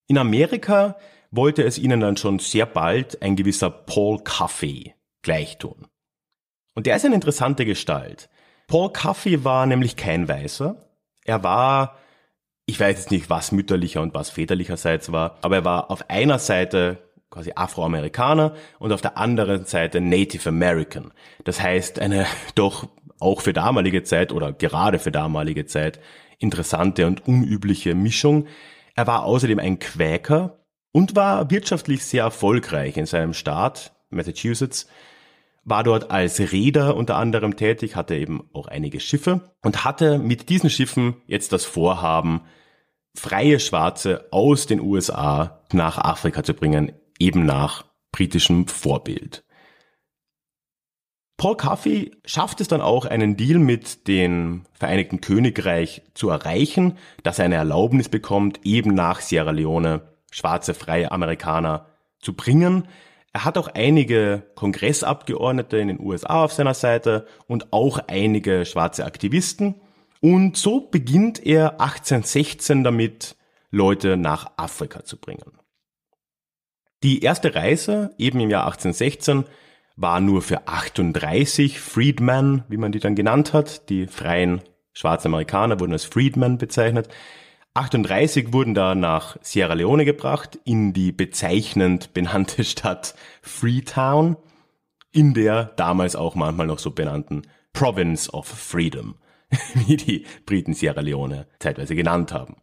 In 0.09 0.19
Amerika 0.19 0.99
wollte 1.31 1.65
es 1.65 1.79
ihnen 1.79 2.01
dann 2.01 2.19
schon 2.19 2.39
sehr 2.39 2.67
bald 2.67 3.23
ein 3.23 3.35
gewisser 3.35 3.71
Paul 3.71 4.19
Coffey 4.23 4.93
gleichtun. 5.23 5.87
Und 6.75 6.85
der 6.85 6.97
ist 6.97 7.07
eine 7.07 7.15
interessante 7.15 7.65
Gestalt. 7.65 8.29
Paul 8.67 8.93
Coffey 8.93 9.43
war 9.43 9.65
nämlich 9.65 9.97
kein 9.97 10.29
Weißer. 10.29 10.77
Er 11.25 11.43
war, 11.43 11.97
ich 12.67 12.79
weiß 12.79 12.95
jetzt 12.95 13.11
nicht, 13.11 13.31
was 13.31 13.53
mütterlicher 13.53 14.03
und 14.03 14.13
was 14.13 14.29
väterlicherseits 14.29 15.13
war, 15.13 15.39
aber 15.41 15.57
er 15.57 15.65
war 15.65 15.91
auf 15.91 16.11
einer 16.11 16.39
Seite 16.39 17.06
quasi 17.37 17.53
Afroamerikaner 17.55 18.55
und 18.79 18.93
auf 18.93 19.03
der 19.03 19.17
anderen 19.17 19.65
Seite 19.67 20.01
Native 20.01 20.49
American. 20.49 21.13
Das 21.45 21.61
heißt, 21.63 22.01
eine 22.01 22.27
doch 22.55 22.89
auch 23.21 23.41
für 23.43 23.53
damalige 23.53 24.03
Zeit 24.03 24.33
oder 24.33 24.53
gerade 24.53 24.99
für 24.99 25.13
damalige 25.13 25.67
Zeit 25.67 26.01
interessante 26.39 27.07
und 27.07 27.27
unübliche 27.27 27.95
Mischung. 27.95 28.47
Er 28.95 29.07
war 29.07 29.25
außerdem 29.25 29.59
ein 29.59 29.79
Quäker, 29.79 30.59
und 30.97 31.15
war 31.15 31.51
wirtschaftlich 31.51 32.07
sehr 32.07 32.23
erfolgreich 32.23 32.97
in 32.97 33.05
seinem 33.05 33.35
Staat, 33.35 33.93
Massachusetts, 34.09 34.87
war 35.63 35.85
dort 35.85 36.11
als 36.11 36.41
Reeder 36.41 36.97
unter 36.97 37.17
anderem 37.17 37.55
tätig, 37.55 37.97
hatte 37.97 38.15
eben 38.15 38.49
auch 38.55 38.67
einige 38.67 38.99
Schiffe 38.99 39.53
und 39.63 39.85
hatte 39.85 40.19
mit 40.19 40.49
diesen 40.49 40.71
Schiffen 40.71 41.17
jetzt 41.27 41.53
das 41.53 41.67
Vorhaben, 41.67 42.41
freie 43.15 43.61
Schwarze 43.61 44.29
aus 44.31 44.67
den 44.67 44.81
USA 44.81 45.61
nach 45.71 45.99
Afrika 45.99 46.43
zu 46.43 46.55
bringen, 46.55 46.93
eben 47.19 47.45
nach 47.45 47.85
britischem 48.13 48.67
Vorbild. 48.67 49.45
Paul 51.37 51.57
Coffey 51.57 52.13
schafft 52.25 52.63
es 52.63 52.69
dann 52.69 52.81
auch, 52.81 53.05
einen 53.05 53.37
Deal 53.37 53.59
mit 53.59 54.09
dem 54.09 54.63
Vereinigten 54.73 55.21
Königreich 55.21 56.03
zu 56.15 56.31
erreichen, 56.31 56.97
dass 57.23 57.39
er 57.39 57.45
eine 57.45 57.57
Erlaubnis 57.57 58.09
bekommt, 58.09 58.61
eben 58.65 58.95
nach 58.95 59.21
Sierra 59.21 59.51
Leone 59.51 60.01
schwarze 60.31 60.73
freie 60.73 61.13
Amerikaner 61.13 61.87
zu 62.21 62.35
bringen. 62.35 62.89
Er 63.35 63.45
hat 63.45 63.59
auch 63.59 63.69
einige 63.69 64.51
Kongressabgeordnete 64.55 65.77
in 65.77 65.89
den 65.89 66.01
USA 66.01 66.43
auf 66.43 66.55
seiner 66.55 66.73
Seite 66.73 67.27
und 67.47 67.71
auch 67.71 67.99
einige 68.07 68.65
schwarze 68.65 69.05
Aktivisten. 69.05 69.75
Und 70.23 70.57
so 70.57 70.81
beginnt 70.81 71.45
er 71.45 71.81
1816 71.81 72.83
damit, 72.83 73.37
Leute 73.71 74.17
nach 74.17 74.53
Afrika 74.57 75.05
zu 75.05 75.19
bringen. 75.19 75.59
Die 77.03 77.23
erste 77.23 77.55
Reise, 77.55 78.15
eben 78.19 78.41
im 78.41 78.51
Jahr 78.51 78.65
1816, 78.65 79.45
war 79.97 80.21
nur 80.21 80.43
für 80.43 80.67
38 80.69 81.81
Freedmen, 81.81 82.65
wie 82.69 82.77
man 82.77 82.93
die 82.93 83.01
dann 83.01 83.15
genannt 83.15 83.53
hat. 83.53 83.89
Die 83.89 84.07
freien 84.07 84.63
schwarzen 84.93 85.29
Amerikaner 85.29 85.81
wurden 85.81 85.93
als 85.93 86.05
Freedmen 86.05 86.59
bezeichnet. 86.59 87.09
38 87.75 88.53
wurden 88.53 88.75
da 88.75 88.95
nach 88.95 89.37
Sierra 89.43 89.75
Leone 89.75 90.05
gebracht, 90.05 90.59
in 90.65 90.93
die 90.93 91.13
bezeichnend 91.13 92.15
benannte 92.15 92.65
Stadt 92.65 93.15
Freetown, 93.43 94.37
in 95.13 95.35
der 95.35 95.65
damals 95.77 96.17
auch 96.17 96.35
manchmal 96.35 96.67
noch 96.67 96.79
so 96.79 96.91
benannten 96.91 97.43
Province 97.75 98.33
of 98.33 98.47
Freedom, 98.47 99.17
wie 99.75 99.99
die 99.99 100.27
Briten 100.47 100.73
Sierra 100.73 101.01
Leone 101.01 101.47
zeitweise 101.59 101.95
genannt 101.95 102.33
haben. 102.33 102.57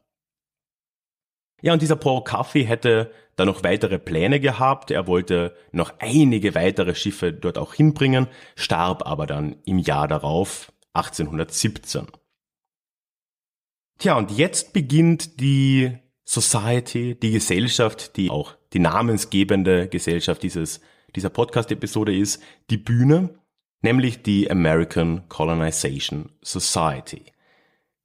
Ja, 1.63 1.71
und 1.71 1.81
dieser 1.81 1.95
Paul 1.95 2.25
Coffey 2.25 2.65
hätte 2.65 3.09
da 3.37 3.45
noch 3.45 3.63
weitere 3.63 3.97
Pläne 3.97 4.41
gehabt. 4.41 4.91
Er 4.91 5.07
wollte 5.07 5.55
noch 5.71 5.93
einige 5.99 6.55
weitere 6.55 6.93
Schiffe 6.93 7.31
dort 7.31 7.57
auch 7.57 7.73
hinbringen, 7.73 8.27
starb 8.57 9.07
aber 9.07 9.25
dann 9.27 9.55
im 9.63 9.79
Jahr 9.79 10.09
darauf, 10.09 10.73
1817. 10.91 12.07
Tja, 13.97 14.17
und 14.17 14.31
jetzt 14.31 14.73
beginnt 14.73 15.39
die 15.39 15.97
Society, 16.25 17.17
die 17.17 17.31
Gesellschaft, 17.31 18.17
die 18.17 18.29
auch 18.29 18.55
die 18.73 18.79
namensgebende 18.79 19.87
Gesellschaft 19.87 20.43
dieses, 20.43 20.81
dieser 21.15 21.29
Podcast-Episode 21.29 22.13
ist, 22.13 22.43
die 22.69 22.77
Bühne, 22.77 23.39
nämlich 23.81 24.21
die 24.21 24.51
American 24.51 25.29
Colonization 25.29 26.29
Society. 26.41 27.32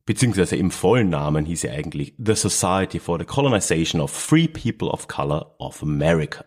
Beziehungsweise 0.09 0.57
im 0.57 0.71
vollen 0.71 1.11
Namen 1.11 1.45
hieß 1.45 1.61
sie 1.61 1.69
eigentlich 1.69 2.15
The 2.17 2.35
Society 2.35 2.99
for 2.99 3.19
the 3.19 3.27
Colonization 3.27 4.01
of 4.01 4.11
Free 4.11 4.49
People 4.49 4.89
of 4.89 5.07
Color 5.07 5.55
of 5.59 5.83
America. 5.83 6.47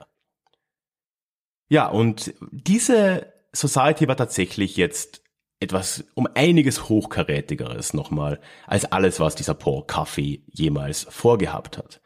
Ja, 1.70 1.86
und 1.86 2.34
diese 2.50 3.32
Society 3.54 4.08
war 4.08 4.18
tatsächlich 4.18 4.78
jetzt 4.78 5.22
etwas 5.60 6.06
um 6.16 6.28
einiges 6.34 6.90
hochkarätigeres 6.90 7.94
nochmal 7.94 8.42
als 8.66 8.86
alles, 8.86 9.20
was 9.20 9.36
dieser 9.36 9.54
Paul 9.54 9.86
Coffey 9.86 10.44
jemals 10.48 11.06
vorgehabt 11.08 11.78
hat. 11.78 12.02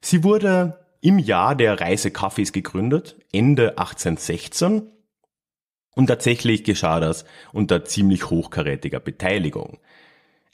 Sie 0.00 0.24
wurde 0.24 0.88
im 1.02 1.20
Jahr 1.20 1.54
der 1.54 1.80
Reise 1.80 2.10
Coffeys 2.10 2.50
gegründet, 2.50 3.16
Ende 3.32 3.78
1816. 3.78 4.90
Und 5.94 6.08
tatsächlich 6.08 6.64
geschah 6.64 6.98
das 6.98 7.24
unter 7.52 7.84
ziemlich 7.84 8.28
hochkarätiger 8.28 8.98
Beteiligung. 8.98 9.78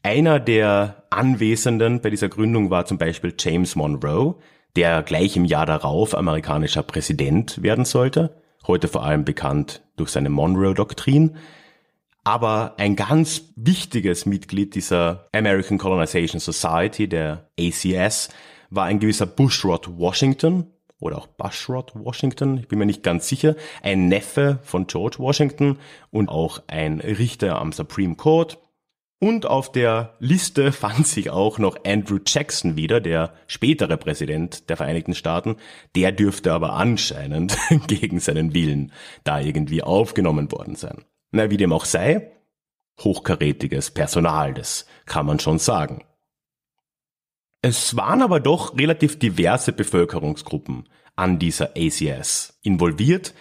Einer 0.07 0.39
der 0.39 1.03
Anwesenden 1.11 2.01
bei 2.01 2.11
dieser 2.11 2.29
Gründung 2.29 2.71
war 2.71 2.87
zum 2.87 2.97
Beispiel 2.97 3.35
James 3.37 3.75
Monroe, 3.75 4.37
der 4.77 5.03
gleich 5.03 5.37
im 5.37 5.45
Jahr 5.45 5.67
darauf 5.67 6.17
amerikanischer 6.17 6.85
Präsident 6.85 7.61
werden 7.61 7.85
sollte, 7.85 8.41
heute 8.69 8.87
vor 8.87 9.05
allem 9.05 9.25
bekannt 9.25 9.83
durch 9.97 10.11
seine 10.11 10.31
Monroe-Doktrin. 10.31 11.35
Aber 12.23 12.75
ein 12.77 12.95
ganz 12.95 13.53
wichtiges 13.57 14.27
Mitglied 14.27 14.77
dieser 14.77 15.27
American 15.33 15.77
Colonization 15.77 16.39
Society, 16.39 17.09
der 17.09 17.51
ACS, 17.59 18.29
war 18.71 18.85
ein 18.85 19.01
gewisser 19.01 19.27
Bushrod 19.27 19.99
Washington 19.99 20.69
oder 21.01 21.19
auch 21.19 21.27
Bushrod 21.27 21.97
Washington, 21.97 22.59
ich 22.59 22.69
bin 22.69 22.79
mir 22.79 22.87
nicht 22.87 23.03
ganz 23.03 23.27
sicher, 23.27 23.57
ein 23.83 24.07
Neffe 24.07 24.61
von 24.63 24.87
George 24.87 25.17
Washington 25.19 25.81
und 26.13 26.29
auch 26.29 26.63
ein 26.69 27.01
Richter 27.01 27.61
am 27.61 27.73
Supreme 27.73 28.15
Court. 28.15 28.59
Und 29.19 29.47
auf 29.47 29.73
der 29.73 30.15
Liste 30.19 30.73
fand 30.73 31.07
sich 31.07 31.31
auch 31.31 31.59
noch 31.59 31.79
Andrew 31.85 32.19
Jackson 32.25 32.77
wieder, 32.77 33.01
der 33.01 33.35
spätere 33.47 33.97
Präsident 33.97 34.69
der 34.69 34.77
Vereinigten 34.77 35.15
Staaten. 35.15 35.57
Der 35.95 36.13
dürfte 36.13 36.53
aber 36.53 36.75
anscheinend 36.75 37.57
gegen 37.87 38.21
seinen 38.21 38.55
Willen 38.55 38.93
da 39.25 39.41
irgendwie 39.41 39.83
aufgenommen 39.83 40.53
worden 40.53 40.77
sein. 40.77 41.05
Na, 41.33 41.51
wie 41.51 41.57
dem 41.57 41.73
auch 41.73 41.85
sei, 41.85 42.31
hochkarätiges 43.01 43.91
Personal, 43.91 44.55
das 44.55 44.87
kann 45.07 45.27
man 45.27 45.39
schon 45.41 45.59
sagen. 45.59 46.05
Es 47.63 47.97
waren 47.97 48.23
aber 48.23 48.39
doch 48.39 48.79
relativ 48.79 49.19
diverse 49.19 49.73
Bevölkerungsgruppen 49.73 50.89
an 51.17 51.39
dieser 51.39 51.71
ACS 51.77 52.59
involviert. 52.63 53.35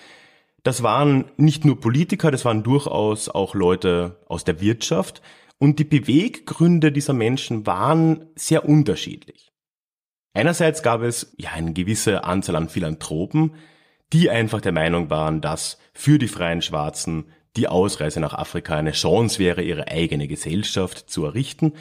das 0.64 0.82
waren 0.82 1.26
nicht 1.38 1.64
nur 1.64 1.80
Politiker, 1.80 2.32
das 2.32 2.44
waren 2.44 2.64
durchaus 2.64 3.30
auch 3.30 3.54
Leute 3.54 4.20
aus 4.26 4.46
der 4.46 4.62
Wirtschaft. 4.62 5.22
Und 5.58 5.80
die 5.80 5.86
Beweggründe 5.86 6.92
dieser 6.92 7.14
Menschen 7.14 7.66
waren 7.66 8.28
sehr 8.36 8.68
unterschiedlich. 8.68 9.52
Einerseits 10.34 10.84
gab 10.84 11.02
es 11.02 11.34
ja 11.38 11.52
eine 11.52 11.72
gewisse 11.72 12.26
Anzahl 12.26 12.58
an 12.58 12.68
Philanthropen, 12.68 13.54
die 14.12 14.30
einfach 14.30 14.60
der 14.60 14.74
Meinung 14.74 15.10
waren, 15.10 15.40
dass 15.40 15.80
für 15.94 16.20
die 16.20 16.28
freien 16.28 16.62
Schwarzen 16.62 17.32
die 17.56 17.70
Ausreise 17.70 18.20
nach 18.20 18.34
Afrika 18.34 18.76
eine 18.76 18.92
Chance 18.92 19.40
wäre, 19.40 19.64
ihre 19.64 19.88
eigene 19.88 20.28
Gesellschaft 20.28 21.10
zu 21.10 21.24
errichten. 21.24 21.74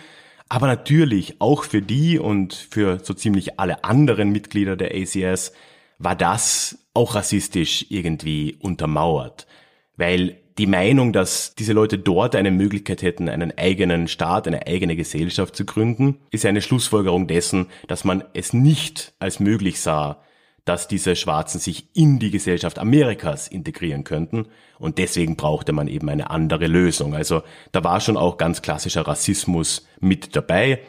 Aber 0.48 0.68
natürlich 0.68 1.40
auch 1.40 1.64
für 1.64 1.82
die 1.82 2.18
und 2.18 2.54
für 2.54 3.00
so 3.02 3.12
ziemlich 3.12 3.58
alle 3.58 3.82
anderen 3.82 4.30
Mitglieder 4.30 4.76
der 4.76 4.94
ACS 4.94 5.52
war 5.98 6.14
das 6.14 6.86
auch 6.94 7.16
rassistisch 7.16 7.86
irgendwie 7.88 8.56
untermauert. 8.60 9.48
Weil 9.96 10.36
die 10.58 10.66
Meinung, 10.66 11.12
dass 11.12 11.54
diese 11.54 11.72
Leute 11.72 11.98
dort 11.98 12.36
eine 12.36 12.50
Möglichkeit 12.50 13.02
hätten, 13.02 13.28
einen 13.28 13.56
eigenen 13.58 14.06
Staat, 14.06 14.46
eine 14.46 14.66
eigene 14.66 14.94
Gesellschaft 14.94 15.56
zu 15.56 15.64
gründen, 15.64 16.18
ist 16.30 16.46
eine 16.46 16.62
Schlussfolgerung 16.62 17.26
dessen, 17.26 17.66
dass 17.88 18.04
man 18.04 18.22
es 18.34 18.52
nicht 18.52 19.14
als 19.18 19.40
möglich 19.40 19.80
sah, 19.80 20.22
dass 20.64 20.88
diese 20.88 21.16
Schwarzen 21.16 21.60
sich 21.60 21.88
in 21.94 22.18
die 22.18 22.30
Gesellschaft 22.30 22.78
Amerikas 22.78 23.48
integrieren 23.48 24.04
könnten. 24.04 24.46
Und 24.78 24.98
deswegen 24.98 25.36
brauchte 25.36 25.72
man 25.72 25.88
eben 25.88 26.08
eine 26.08 26.30
andere 26.30 26.66
Lösung. 26.68 27.14
Also 27.14 27.42
da 27.72 27.84
war 27.84 28.00
schon 28.00 28.16
auch 28.16 28.38
ganz 28.38 28.62
klassischer 28.62 29.06
Rassismus 29.06 29.86
mit 30.00 30.36
dabei. 30.36 30.80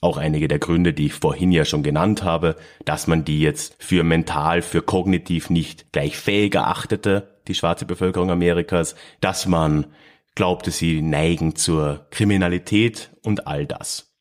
Auch 0.00 0.16
einige 0.16 0.46
der 0.46 0.60
Gründe, 0.60 0.92
die 0.92 1.06
ich 1.06 1.14
vorhin 1.14 1.50
ja 1.50 1.64
schon 1.64 1.82
genannt 1.82 2.22
habe, 2.22 2.54
dass 2.84 3.08
man 3.08 3.24
die 3.24 3.40
jetzt 3.40 3.74
für 3.80 4.04
mental, 4.04 4.62
für 4.62 4.82
kognitiv 4.82 5.50
nicht 5.50 5.90
gleich 5.90 6.16
fähig 6.16 6.54
erachtete, 6.54 7.37
die 7.48 7.54
schwarze 7.54 7.86
Bevölkerung 7.86 8.30
Amerikas, 8.30 8.94
dass 9.20 9.46
man 9.46 9.86
glaubte, 10.34 10.70
sie 10.70 11.02
neigen 11.02 11.56
zur 11.56 12.06
Kriminalität 12.10 13.10
und 13.22 13.46
all 13.46 13.66
das. 13.66 14.12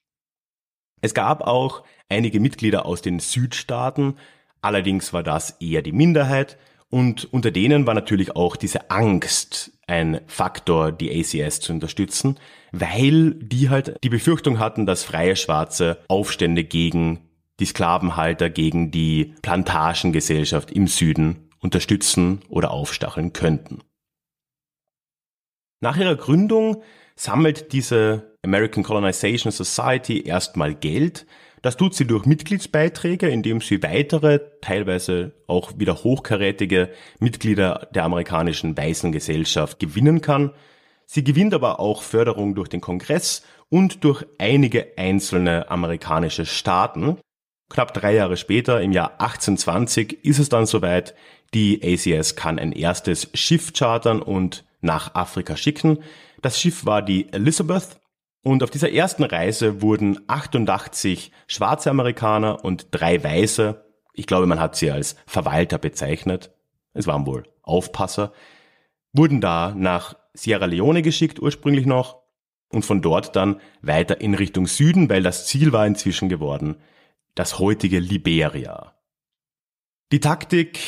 Es 1.02 1.14
gab 1.14 1.42
auch 1.42 1.84
einige 2.10 2.40
Mitglieder 2.40 2.86
aus 2.86 3.02
den 3.02 3.20
Südstaaten, 3.20 4.16
allerdings 4.62 5.14
war 5.14 5.22
das 5.22 5.52
eher 5.60 5.84
die 5.84 5.92
Minderheit 5.92 6.58
und 6.90 7.32
unter 7.32 7.52
denen 7.52 7.86
war 7.86 7.94
natürlich 7.94 8.36
auch 8.36 8.56
diese 8.56 8.90
Angst 8.90 9.72
ein 9.88 10.22
Faktor, 10.28 10.92
die 10.92 11.12
ACS 11.12 11.60
zu 11.60 11.74
unterstützen, 11.74 12.40
weil 12.72 13.36
die 13.36 13.70
halt 13.70 13.98
die 14.04 14.10
Befürchtung 14.10 14.60
hatten, 14.60 14.86
dass 14.86 15.04
freie 15.04 15.36
Schwarze 15.36 16.04
Aufstände 16.08 16.64
gegen 16.64 17.30
die 17.60 17.66
Sklavenhalter, 17.66 18.50
gegen 18.50 18.92
die 18.92 19.36
Plantagengesellschaft 19.42 20.72
im 20.72 20.88
Süden 20.88 21.47
unterstützen 21.68 22.42
oder 22.50 22.72
aufstacheln 22.72 23.34
könnten. 23.34 23.82
Nach 25.80 25.98
ihrer 25.98 26.16
Gründung 26.16 26.82
sammelt 27.16 27.74
diese 27.74 28.36
American 28.44 28.84
Colonization 28.84 29.52
Society 29.52 30.22
erstmal 30.22 30.74
Geld, 30.74 31.28
das 31.62 31.76
tut 31.76 31.96
sie 31.96 32.06
durch 32.06 32.26
Mitgliedsbeiträge, 32.26 33.28
indem 33.28 33.62
sie 33.62 33.82
weitere, 33.84 34.40
teilweise 34.62 35.34
auch 35.48 35.74
wieder 35.78 36.04
hochkarätige 36.04 36.90
Mitglieder 37.20 37.90
der 37.94 38.06
amerikanischen 38.06 38.78
weißen 38.78 39.12
Gesellschaft 39.12 39.80
gewinnen 39.80 40.22
kann. 40.22 40.52
Sie 41.08 41.24
gewinnt 41.24 41.54
aber 41.54 41.80
auch 41.80 42.04
Förderung 42.04 42.54
durch 42.56 42.70
den 42.70 42.82
Kongress 42.82 43.44
und 43.70 44.04
durch 44.04 44.26
einige 44.38 44.98
einzelne 44.98 45.70
amerikanische 45.70 46.46
Staaten. 46.46 47.18
Knapp 47.70 47.94
drei 47.94 48.14
Jahre 48.14 48.38
später, 48.38 48.82
im 48.82 48.94
Jahr 48.94 49.20
1820, 49.20 50.24
ist 50.24 50.40
es 50.40 50.50
dann 50.50 50.66
soweit, 50.66 51.16
die 51.54 51.82
ACS 51.84 52.36
kann 52.36 52.60
ein 52.60 52.72
erstes 52.72 53.30
Schiff 53.34 53.74
chartern 53.74 54.22
und 54.22 54.66
nach 54.82 55.16
Afrika 55.16 55.56
schicken. 55.56 56.00
Das 56.42 56.60
Schiff 56.60 56.86
war 56.86 57.02
die 57.02 57.32
Elizabeth 57.32 58.00
und 58.44 58.64
auf 58.64 58.70
dieser 58.70 58.92
ersten 58.92 59.24
Reise 59.24 59.82
wurden 59.82 60.20
88 60.28 61.32
schwarze 61.48 61.90
Amerikaner 61.90 62.64
und 62.64 62.88
drei 62.92 63.24
weiße, 63.24 63.84
ich 64.14 64.26
glaube, 64.26 64.48
man 64.48 64.60
hat 64.60 64.76
sie 64.76 64.92
als 64.92 65.16
Verwalter 65.26 65.78
bezeichnet, 65.78 66.52
es 66.94 67.08
waren 67.08 67.26
wohl 67.26 67.44
Aufpasser, 67.62 68.32
wurden 69.14 69.42
da 69.42 69.74
nach 69.76 70.16
Sierra 70.34 70.66
Leone 70.66 71.02
geschickt 71.02 71.42
ursprünglich 71.42 71.86
noch 71.86 72.22
und 72.70 72.86
von 72.86 73.02
dort 73.02 73.36
dann 73.36 73.60
weiter 73.82 74.22
in 74.22 74.34
Richtung 74.34 74.68
Süden, 74.68 75.10
weil 75.10 75.24
das 75.24 75.46
Ziel 75.48 75.74
war 75.74 75.86
inzwischen 75.86 76.30
geworden, 76.30 76.78
das 77.36 77.60
heutige 77.60 78.00
Liberia. 78.00 78.94
Die 80.12 80.20
Taktik 80.22 80.80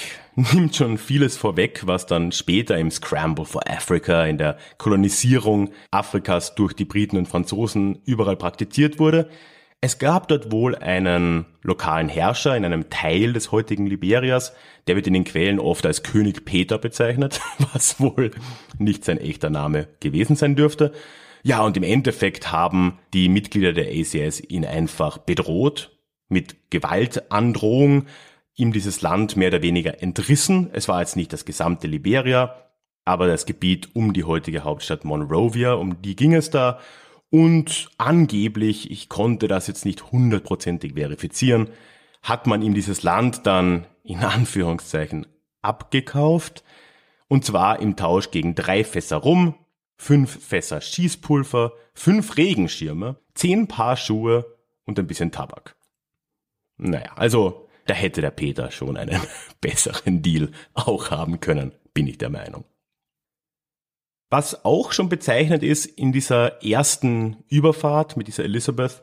nimmt 0.53 0.75
schon 0.75 0.97
vieles 0.97 1.37
vorweg, 1.37 1.81
was 1.85 2.05
dann 2.05 2.31
später 2.31 2.77
im 2.77 2.91
Scramble 2.91 3.45
for 3.45 3.69
Africa, 3.69 4.25
in 4.25 4.37
der 4.37 4.57
Kolonisierung 4.77 5.71
Afrikas 5.91 6.55
durch 6.55 6.73
die 6.73 6.85
Briten 6.85 7.17
und 7.17 7.27
Franzosen 7.27 8.01
überall 8.05 8.37
praktiziert 8.37 8.99
wurde. 8.99 9.29
Es 9.81 9.97
gab 9.97 10.27
dort 10.27 10.51
wohl 10.51 10.75
einen 10.75 11.45
lokalen 11.61 12.09
Herrscher 12.09 12.55
in 12.57 12.65
einem 12.65 12.89
Teil 12.89 13.31
des 13.31 13.51
heutigen 13.53 13.87
Liberias, 13.87 14.53
der 14.87 14.97
wird 14.97 15.07
in 15.07 15.13
den 15.13 15.23
Quellen 15.23 15.59
oft 15.59 15.85
als 15.85 16.03
König 16.03 16.43
Peter 16.43 16.77
bezeichnet, 16.77 17.39
was 17.73 17.99
wohl 17.99 18.31
nicht 18.77 19.05
sein 19.05 19.17
echter 19.17 19.49
Name 19.49 19.87
gewesen 20.01 20.35
sein 20.35 20.55
dürfte. 20.55 20.91
Ja, 21.43 21.61
und 21.61 21.77
im 21.77 21.83
Endeffekt 21.83 22.51
haben 22.51 22.99
die 23.13 23.29
Mitglieder 23.29 23.71
der 23.71 23.87
ACS 23.87 24.41
ihn 24.41 24.65
einfach 24.65 25.17
bedroht 25.17 25.97
mit 26.27 26.69
Gewaltandrohung, 26.69 28.05
ihm 28.59 28.73
dieses 28.73 29.01
Land 29.01 29.35
mehr 29.35 29.49
oder 29.49 29.61
weniger 29.61 30.01
entrissen. 30.01 30.69
Es 30.73 30.87
war 30.87 30.99
jetzt 30.99 31.15
nicht 31.15 31.33
das 31.33 31.45
gesamte 31.45 31.87
Liberia, 31.87 32.55
aber 33.05 33.27
das 33.27 33.45
Gebiet 33.45 33.95
um 33.95 34.13
die 34.13 34.23
heutige 34.23 34.63
Hauptstadt 34.63 35.05
Monrovia, 35.05 35.73
um 35.73 36.01
die 36.01 36.15
ging 36.15 36.33
es 36.33 36.49
da. 36.49 36.79
Und 37.31 37.89
angeblich, 37.97 38.91
ich 38.91 39.07
konnte 39.07 39.47
das 39.47 39.67
jetzt 39.67 39.85
nicht 39.85 40.11
hundertprozentig 40.11 40.93
verifizieren, 40.93 41.69
hat 42.21 42.47
man 42.47 42.61
ihm 42.61 42.73
dieses 42.73 43.03
Land 43.03 43.45
dann 43.45 43.87
in 44.03 44.19
Anführungszeichen 44.23 45.27
abgekauft. 45.61 46.63
Und 47.27 47.45
zwar 47.45 47.79
im 47.79 47.95
Tausch 47.95 48.31
gegen 48.31 48.55
drei 48.55 48.83
Fässer 48.83 49.17
Rum, 49.17 49.55
fünf 49.97 50.43
Fässer 50.43 50.81
Schießpulver, 50.81 51.73
fünf 51.93 52.37
Regenschirme, 52.37 53.17
zehn 53.35 53.67
Paar 53.67 53.97
Schuhe 53.97 54.57
und 54.85 54.97
ein 54.97 55.05
bisschen 55.07 55.31
Tabak. 55.31 55.75
Naja, 56.77 57.11
also 57.15 57.68
da 57.89 57.93
hätte 57.93 58.21
der 58.21 58.31
Peter 58.31 58.71
schon 58.71 58.97
einen 58.97 59.19
besseren 59.61 60.21
Deal 60.21 60.51
auch 60.73 61.11
haben 61.11 61.39
können, 61.39 61.73
bin 61.93 62.07
ich 62.07 62.17
der 62.17 62.29
Meinung. 62.29 62.65
Was 64.29 64.63
auch 64.63 64.91
schon 64.91 65.09
bezeichnet 65.09 65.63
ist 65.63 65.85
in 65.85 66.11
dieser 66.11 66.63
ersten 66.63 67.43
Überfahrt 67.47 68.15
mit 68.15 68.27
dieser 68.27 68.43
Elizabeth, 68.43 69.01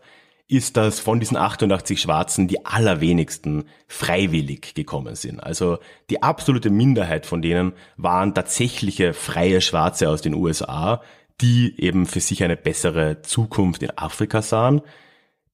ist, 0.48 0.76
dass 0.76 1.00
von 1.00 1.18
diesen 1.18 1.36
88 1.36 2.00
Schwarzen 2.00 2.46
die 2.46 2.64
allerwenigsten 2.64 3.64
freiwillig 3.88 4.74
gekommen 4.74 5.16
sind. 5.16 5.40
Also 5.40 5.78
die 6.08 6.22
absolute 6.22 6.70
Minderheit 6.70 7.26
von 7.26 7.42
denen 7.42 7.72
waren 7.96 8.32
tatsächliche 8.32 9.12
freie 9.12 9.60
Schwarze 9.60 10.08
aus 10.08 10.22
den 10.22 10.34
USA, 10.34 11.02
die 11.40 11.74
eben 11.80 12.06
für 12.06 12.20
sich 12.20 12.44
eine 12.44 12.56
bessere 12.56 13.22
Zukunft 13.22 13.82
in 13.82 13.90
Afrika 13.98 14.40
sahen. 14.40 14.82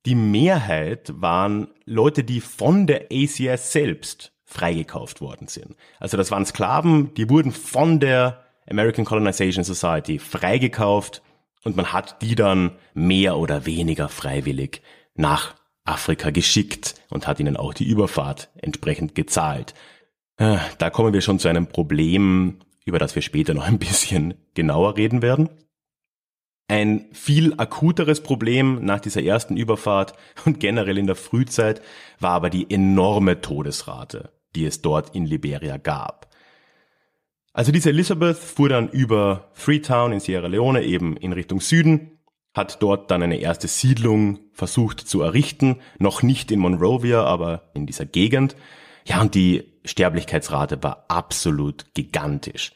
Die 0.05 0.15
Mehrheit 0.15 1.13
waren 1.17 1.69
Leute, 1.85 2.25
die 2.25 2.41
von 2.41 2.87
der 2.87 3.07
ACS 3.13 3.73
selbst 3.73 4.33
freigekauft 4.45 5.21
worden 5.21 5.49
sind. 5.49 5.77
Also 6.01 6.17
das 6.17 6.31
waren 6.31 6.45
Sklaven, 6.45 7.15
die 7.15 7.31
wurden 7.31 7.53
von 7.53 8.01
der 8.01 8.45
American 8.69 9.05
Colonization 9.05 9.65
Society 9.65 10.19
freigekauft 10.19 11.23
und 11.65 11.77
man 11.77 11.93
hat 11.93 12.21
die 12.23 12.35
dann 12.35 12.73
mehr 12.95 13.39
oder 13.39 13.65
weniger 13.67 14.09
freiwillig 14.09 14.83
nach 15.15 15.55
Afrika 15.85 16.31
geschickt 16.31 16.95
und 17.09 17.27
hat 17.27 17.41
ihnen 17.41 17.57
auch 17.57 17.75
die 17.75 17.89
Überfahrt 17.89 18.51
entsprechend 18.57 19.15
gezahlt. 19.15 19.75
Äh, 20.37 20.59
da 20.79 20.91
kommen 20.91 21.13
wir 21.13 21.21
schon 21.21 21.39
zu 21.39 21.49
einem 21.49 21.67
Problem, 21.67 22.59
über 22.85 22.99
das 22.99 23.15
wir 23.15 23.23
später 23.23 23.55
noch 23.55 23.67
ein 23.67 23.79
bisschen 23.79 24.35
genauer 24.55 24.97
reden 24.97 25.23
werden. 25.23 25.49
Ein 26.73 27.05
viel 27.13 27.53
akuteres 27.59 28.23
Problem 28.23 28.83
nach 28.83 28.99
dieser 28.99 29.23
ersten 29.23 29.59
Überfahrt 29.59 30.15
und 30.47 30.59
generell 30.59 30.97
in 30.97 31.07
der 31.07 31.17
Frühzeit 31.17 31.83
war 32.19 32.31
aber 32.31 32.49
die 32.49 32.71
enorme 32.71 33.43
Todesrate, 33.43 34.33
die 34.57 34.65
es 34.65 34.81
dort 34.81 35.15
in 35.15 35.27
Liberia 35.27 35.77
gab. 35.77 36.31
Also 37.53 37.73
diese 37.73 37.91
Elizabeth 37.91 38.39
fuhr 38.39 38.71
dann 38.71 38.89
über 38.89 39.51
Freetown 39.53 40.13
in 40.13 40.21
Sierra 40.21 40.47
Leone 40.47 40.83
eben 40.83 41.15
in 41.19 41.35
Richtung 41.35 41.61
Süden, 41.61 42.19
hat 42.55 42.83
dort 42.83 43.11
dann 43.11 43.23
eine 43.23 43.37
erste 43.37 43.69
Siedlung 43.69 44.39
versucht 44.55 45.01
zu 45.01 45.21
errichten, 45.21 45.77
noch 45.99 46.23
nicht 46.23 46.51
in 46.51 46.59
Monrovia, 46.59 47.23
aber 47.23 47.71
in 47.75 47.85
dieser 47.85 48.07
Gegend. 48.07 48.57
Ja, 49.05 49.21
und 49.21 49.35
die 49.35 49.79
Sterblichkeitsrate 49.85 50.83
war 50.83 51.05
absolut 51.09 51.93
gigantisch. 51.93 52.73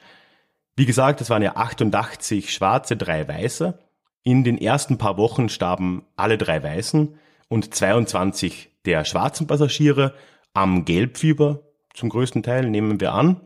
Wie 0.76 0.84
gesagt, 0.84 1.22
es 1.22 1.30
waren 1.30 1.40
ja 1.40 1.56
88 1.56 2.52
Schwarze, 2.52 2.98
drei 2.98 3.26
Weiße. 3.26 3.78
In 4.26 4.42
den 4.42 4.58
ersten 4.58 4.98
paar 4.98 5.18
Wochen 5.18 5.48
starben 5.48 6.02
alle 6.16 6.36
drei 6.36 6.60
Weißen 6.60 7.14
und 7.46 7.72
22 7.72 8.70
der 8.84 9.04
schwarzen 9.04 9.46
Passagiere 9.46 10.14
am 10.52 10.84
Gelbfieber 10.84 11.62
zum 11.94 12.08
größten 12.08 12.42
Teil, 12.42 12.68
nehmen 12.68 13.00
wir 13.00 13.12
an. 13.12 13.40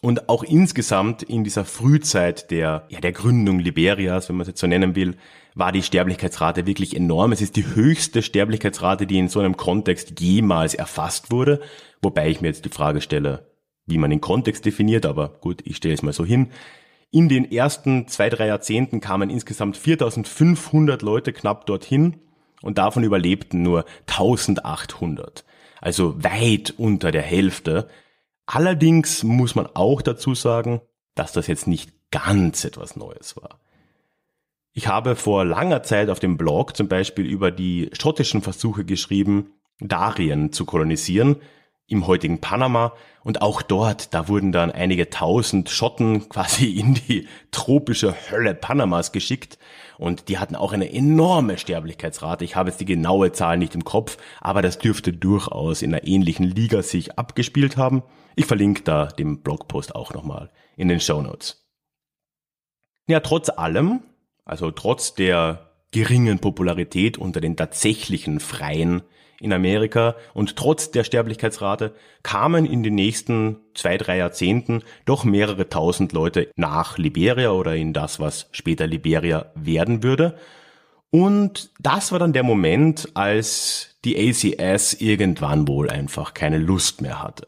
Und 0.00 0.28
auch 0.28 0.42
insgesamt 0.42 1.22
in 1.22 1.44
dieser 1.44 1.64
Frühzeit 1.64 2.50
der, 2.50 2.88
ja, 2.88 2.98
der 2.98 3.12
Gründung 3.12 3.60
Liberias, 3.60 4.28
wenn 4.28 4.34
man 4.34 4.42
es 4.42 4.48
jetzt 4.48 4.60
so 4.60 4.66
nennen 4.66 4.96
will, 4.96 5.14
war 5.54 5.70
die 5.70 5.84
Sterblichkeitsrate 5.84 6.66
wirklich 6.66 6.96
enorm. 6.96 7.30
Es 7.30 7.40
ist 7.40 7.54
die 7.54 7.76
höchste 7.76 8.22
Sterblichkeitsrate, 8.22 9.06
die 9.06 9.20
in 9.20 9.28
so 9.28 9.38
einem 9.38 9.56
Kontext 9.56 10.20
jemals 10.20 10.74
erfasst 10.74 11.30
wurde. 11.30 11.60
Wobei 12.02 12.28
ich 12.28 12.40
mir 12.40 12.48
jetzt 12.48 12.64
die 12.64 12.70
Frage 12.70 13.02
stelle, 13.02 13.52
wie 13.86 13.98
man 13.98 14.10
den 14.10 14.20
Kontext 14.20 14.64
definiert, 14.64 15.06
aber 15.06 15.28
gut, 15.28 15.60
ich 15.64 15.76
stelle 15.76 15.94
es 15.94 16.02
mal 16.02 16.12
so 16.12 16.24
hin. 16.24 16.48
In 17.14 17.28
den 17.28 17.52
ersten 17.52 18.08
zwei, 18.08 18.30
drei 18.30 18.46
Jahrzehnten 18.46 19.00
kamen 19.00 19.28
insgesamt 19.28 19.76
4500 19.76 21.02
Leute 21.02 21.34
knapp 21.34 21.66
dorthin 21.66 22.16
und 22.62 22.78
davon 22.78 23.04
überlebten 23.04 23.62
nur 23.62 23.84
1800. 24.06 25.44
Also 25.78 26.24
weit 26.24 26.72
unter 26.78 27.12
der 27.12 27.20
Hälfte. 27.20 27.86
Allerdings 28.46 29.24
muss 29.24 29.54
man 29.54 29.66
auch 29.74 30.00
dazu 30.00 30.34
sagen, 30.34 30.80
dass 31.14 31.32
das 31.32 31.48
jetzt 31.48 31.66
nicht 31.66 31.92
ganz 32.10 32.64
etwas 32.64 32.96
Neues 32.96 33.36
war. 33.36 33.60
Ich 34.72 34.86
habe 34.86 35.14
vor 35.14 35.44
langer 35.44 35.82
Zeit 35.82 36.08
auf 36.08 36.18
dem 36.18 36.38
Blog 36.38 36.74
zum 36.74 36.88
Beispiel 36.88 37.26
über 37.26 37.50
die 37.50 37.90
schottischen 37.92 38.40
Versuche 38.40 38.86
geschrieben, 38.86 39.52
Darien 39.80 40.50
zu 40.50 40.64
kolonisieren, 40.64 41.36
im 41.92 42.06
heutigen 42.06 42.40
Panama. 42.40 42.94
Und 43.22 43.42
auch 43.42 43.62
dort, 43.62 44.14
da 44.14 44.26
wurden 44.26 44.50
dann 44.50 44.72
einige 44.72 45.10
tausend 45.10 45.68
Schotten 45.68 46.28
quasi 46.28 46.72
in 46.72 46.94
die 46.94 47.28
tropische 47.50 48.14
Hölle 48.30 48.54
Panamas 48.54 49.12
geschickt. 49.12 49.58
Und 49.98 50.28
die 50.28 50.38
hatten 50.38 50.56
auch 50.56 50.72
eine 50.72 50.92
enorme 50.92 51.58
Sterblichkeitsrate. 51.58 52.44
Ich 52.44 52.56
habe 52.56 52.70
jetzt 52.70 52.80
die 52.80 52.86
genaue 52.86 53.30
Zahl 53.30 53.58
nicht 53.58 53.74
im 53.74 53.84
Kopf, 53.84 54.16
aber 54.40 54.62
das 54.62 54.78
dürfte 54.78 55.12
durchaus 55.12 55.82
in 55.82 55.94
einer 55.94 56.04
ähnlichen 56.04 56.46
Liga 56.46 56.82
sich 56.82 57.18
abgespielt 57.18 57.76
haben. 57.76 58.02
Ich 58.34 58.46
verlinke 58.46 58.82
da 58.82 59.06
den 59.06 59.42
Blogpost 59.42 59.94
auch 59.94 60.14
nochmal 60.14 60.50
in 60.76 60.88
den 60.88 60.98
Show 60.98 61.20
Notes. 61.20 61.68
Ja, 63.06 63.20
trotz 63.20 63.50
allem, 63.50 64.00
also 64.44 64.70
trotz 64.70 65.14
der 65.14 65.70
geringen 65.90 66.38
Popularität 66.38 67.18
unter 67.18 67.40
den 67.40 67.56
tatsächlichen 67.56 68.40
Freien 68.40 69.02
in 69.42 69.52
Amerika 69.52 70.16
und 70.34 70.56
trotz 70.56 70.90
der 70.90 71.04
Sterblichkeitsrate 71.04 71.94
kamen 72.22 72.64
in 72.64 72.82
den 72.82 72.94
nächsten 72.94 73.58
zwei, 73.74 73.98
drei 73.98 74.16
Jahrzehnten 74.18 74.82
doch 75.04 75.24
mehrere 75.24 75.68
tausend 75.68 76.12
Leute 76.12 76.50
nach 76.56 76.96
Liberia 76.96 77.50
oder 77.50 77.74
in 77.74 77.92
das, 77.92 78.20
was 78.20 78.48
später 78.52 78.86
Liberia 78.86 79.52
werden 79.54 80.02
würde. 80.02 80.36
Und 81.10 81.70
das 81.78 82.12
war 82.12 82.18
dann 82.18 82.32
der 82.32 82.42
Moment, 82.42 83.10
als 83.14 83.98
die 84.04 84.16
ACS 84.16 84.94
irgendwann 84.94 85.68
wohl 85.68 85.90
einfach 85.90 86.32
keine 86.32 86.58
Lust 86.58 87.02
mehr 87.02 87.22
hatte. 87.22 87.46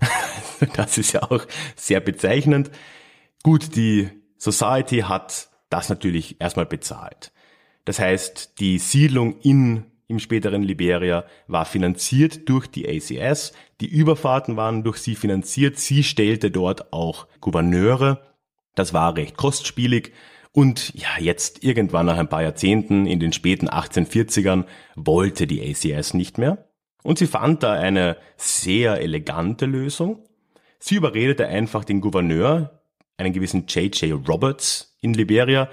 das 0.74 0.98
ist 0.98 1.12
ja 1.12 1.22
auch 1.22 1.46
sehr 1.76 2.00
bezeichnend. 2.00 2.70
Gut, 3.42 3.76
die 3.76 4.08
Society 4.38 5.00
hat 5.00 5.48
das 5.68 5.88
natürlich 5.88 6.40
erstmal 6.40 6.66
bezahlt. 6.66 7.32
Das 7.84 7.98
heißt, 7.98 8.58
die 8.58 8.78
Siedlung 8.78 9.38
in 9.40 9.89
im 10.10 10.18
späteren 10.18 10.62
Liberia 10.62 11.24
war 11.46 11.64
finanziert 11.64 12.48
durch 12.48 12.66
die 12.66 12.88
ACS. 12.88 13.52
Die 13.80 13.88
Überfahrten 13.88 14.56
waren 14.56 14.82
durch 14.82 14.98
sie 14.98 15.14
finanziert. 15.14 15.78
Sie 15.78 16.02
stellte 16.02 16.50
dort 16.50 16.92
auch 16.92 17.28
Gouverneure. 17.40 18.20
Das 18.74 18.92
war 18.92 19.16
recht 19.16 19.36
kostspielig. 19.36 20.12
Und 20.52 20.92
ja, 20.94 21.08
jetzt 21.20 21.62
irgendwann 21.62 22.06
nach 22.06 22.18
ein 22.18 22.28
paar 22.28 22.42
Jahrzehnten, 22.42 23.06
in 23.06 23.20
den 23.20 23.32
späten 23.32 23.68
1840ern, 23.68 24.64
wollte 24.96 25.46
die 25.46 25.62
ACS 25.62 26.12
nicht 26.12 26.38
mehr. 26.38 26.68
Und 27.02 27.18
sie 27.18 27.28
fand 27.28 27.62
da 27.62 27.72
eine 27.72 28.16
sehr 28.36 29.00
elegante 29.00 29.66
Lösung. 29.66 30.24
Sie 30.80 30.96
überredete 30.96 31.46
einfach 31.46 31.84
den 31.84 32.00
Gouverneur, 32.00 32.80
einen 33.16 33.32
gewissen 33.32 33.66
J.J. 33.68 34.28
Roberts 34.28 34.96
in 35.00 35.14
Liberia, 35.14 35.68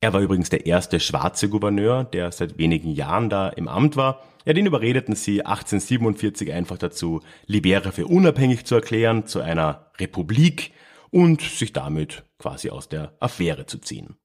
er 0.00 0.12
war 0.12 0.20
übrigens 0.20 0.48
der 0.48 0.66
erste 0.66 0.98
schwarze 0.98 1.48
Gouverneur, 1.48 2.04
der 2.04 2.32
seit 2.32 2.56
wenigen 2.58 2.90
Jahren 2.90 3.28
da 3.28 3.48
im 3.50 3.68
Amt 3.68 3.96
war. 3.96 4.22
Ja, 4.46 4.54
den 4.54 4.64
überredeten 4.64 5.14
sie 5.14 5.44
1847 5.44 6.52
einfach 6.52 6.78
dazu, 6.78 7.20
Liberia 7.46 7.92
für 7.92 8.06
unabhängig 8.06 8.64
zu 8.64 8.76
erklären, 8.76 9.26
zu 9.26 9.40
einer 9.40 9.90
Republik 9.98 10.72
und 11.10 11.42
sich 11.42 11.74
damit 11.74 12.24
quasi 12.38 12.70
aus 12.70 12.88
der 12.88 13.12
Affäre 13.20 13.66
zu 13.66 13.78
ziehen. 13.78 14.16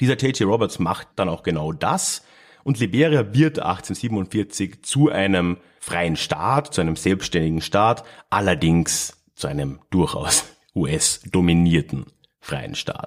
Dieser 0.00 0.16
J.J. 0.16 0.46
Roberts 0.46 0.78
macht 0.78 1.08
dann 1.16 1.30
auch 1.30 1.42
genau 1.42 1.72
das 1.72 2.22
und 2.64 2.78
Liberia 2.80 3.34
wird 3.34 3.60
1847 3.60 4.82
zu 4.82 5.08
einem 5.08 5.58
freien 5.80 6.16
Staat, 6.16 6.74
zu 6.74 6.82
einem 6.82 6.96
selbstständigen 6.96 7.62
Staat, 7.62 8.04
allerdings 8.28 9.24
zu 9.34 9.46
einem 9.46 9.80
durchaus 9.90 10.44
US-dominierten 10.74 12.06
freien 12.40 12.74
Staat. 12.74 13.06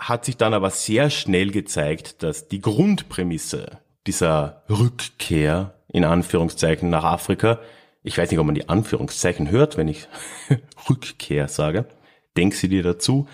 hat 0.00 0.24
sich 0.24 0.36
dann 0.36 0.54
aber 0.54 0.70
sehr 0.70 1.10
schnell 1.10 1.50
gezeigt, 1.50 2.22
dass 2.22 2.48
die 2.48 2.60
Grundprämisse 2.60 3.80
dieser 4.06 4.64
Rückkehr 4.68 5.74
in 5.92 6.04
Anführungszeichen 6.04 6.88
nach 6.88 7.04
Afrika, 7.04 7.60
ich 8.02 8.16
weiß 8.16 8.30
nicht, 8.30 8.40
ob 8.40 8.46
man 8.46 8.54
die 8.54 8.68
Anführungszeichen 8.68 9.50
hört, 9.50 9.76
wenn 9.76 9.88
ich 9.88 10.08
Rückkehr 10.88 11.48
sage, 11.48 11.84
denk 12.36 12.54
sie 12.54 12.68
dir 12.68 12.82
dazu. 12.82 13.28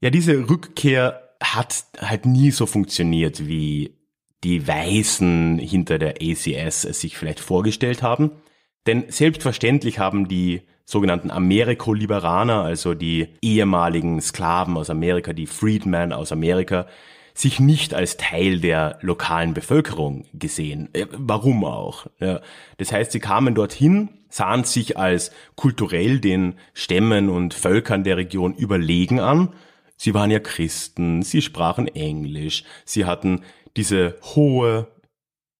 Ja, 0.00 0.10
diese 0.10 0.48
Rückkehr 0.48 1.34
hat 1.42 1.84
halt 1.98 2.24
nie 2.24 2.52
so 2.52 2.66
funktioniert, 2.66 3.46
wie 3.48 3.96
die 4.44 4.66
Weißen 4.66 5.58
hinter 5.58 5.98
der 5.98 6.16
ACS 6.22 6.84
es 6.84 7.00
sich 7.00 7.16
vielleicht 7.16 7.40
vorgestellt 7.40 8.02
haben. 8.02 8.30
Denn 8.86 9.04
selbstverständlich 9.08 9.98
haben 9.98 10.28
die 10.28 10.62
sogenannten 10.90 11.30
Amerikoliberaner, 11.30 12.64
also 12.64 12.94
die 12.94 13.28
ehemaligen 13.42 14.20
Sklaven 14.20 14.76
aus 14.76 14.90
Amerika, 14.90 15.32
die 15.32 15.46
Freedmen 15.46 16.12
aus 16.12 16.32
Amerika, 16.32 16.86
sich 17.32 17.60
nicht 17.60 17.94
als 17.94 18.16
Teil 18.16 18.58
der 18.58 18.98
lokalen 19.00 19.54
Bevölkerung 19.54 20.26
gesehen. 20.34 20.88
Äh, 20.92 21.06
warum 21.12 21.64
auch? 21.64 22.06
Ja, 22.18 22.40
das 22.78 22.90
heißt, 22.90 23.12
sie 23.12 23.20
kamen 23.20 23.54
dorthin, 23.54 24.08
sahen 24.28 24.64
sich 24.64 24.98
als 24.98 25.30
kulturell 25.54 26.18
den 26.18 26.54
Stämmen 26.74 27.28
und 27.28 27.54
Völkern 27.54 28.02
der 28.02 28.16
Region 28.16 28.54
überlegen 28.54 29.20
an. 29.20 29.50
Sie 29.96 30.12
waren 30.12 30.32
ja 30.32 30.40
Christen, 30.40 31.22
sie 31.22 31.40
sprachen 31.40 31.86
Englisch, 31.86 32.64
sie 32.84 33.04
hatten 33.04 33.42
diese 33.76 34.16
hohe 34.34 34.88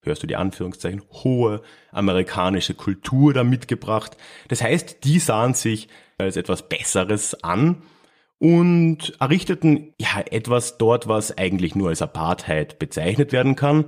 hörst 0.03 0.23
du 0.23 0.27
die 0.27 0.37
Anführungszeichen, 0.37 1.03
hohe 1.11 1.63
amerikanische 1.93 2.75
Kultur 2.75 3.35
da 3.35 3.45
mitgebracht. 3.45 4.17
Das 4.49 4.63
heißt, 4.63 5.05
die 5.05 5.19
sahen 5.19 5.55
sich 5.55 5.89
als 6.19 6.37
etwas 6.37 6.69
Besseres 6.69 7.43
an 7.45 7.83
und 8.39 9.15
errichteten 9.21 9.95
ja 9.99 10.21
etwas 10.31 10.79
dort, 10.79 11.09
was 11.09 11.37
eigentlich 11.37 11.75
nur 11.75 11.91
als 11.91 12.03
Apartheid 12.03 12.79
bezeichnet 12.79 13.33
werden 13.33 13.57
kann. 13.57 13.87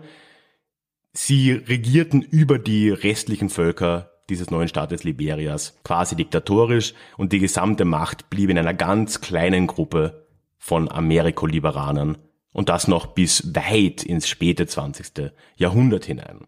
Sie 1.13 1.53
regierten 1.53 2.23
über 2.23 2.59
die 2.59 2.91
restlichen 2.91 3.49
Völker 3.49 4.11
dieses 4.29 4.51
neuen 4.51 4.69
Staates 4.69 5.05
Liberias 5.05 5.79
quasi 5.85 6.17
diktatorisch 6.17 6.95
und 7.17 7.33
die 7.33 7.39
gesamte 7.39 7.85
Macht 7.85 8.31
blieb 8.31 8.51
in 8.51 8.59
einer 8.59 8.75
ganz 8.75 9.21
kleinen 9.21 9.67
Gruppe 9.67 10.27
von 10.59 10.91
Amerikoliberanen 10.91 12.19
und 12.53 12.69
das 12.69 12.89
noch 12.89 13.07
bis 13.07 13.55
weit 13.55 14.03
ins 14.03 14.29
späte 14.29 14.67
20. 14.67 15.33
Jahrhundert 15.57 16.05
hinein. 16.05 16.47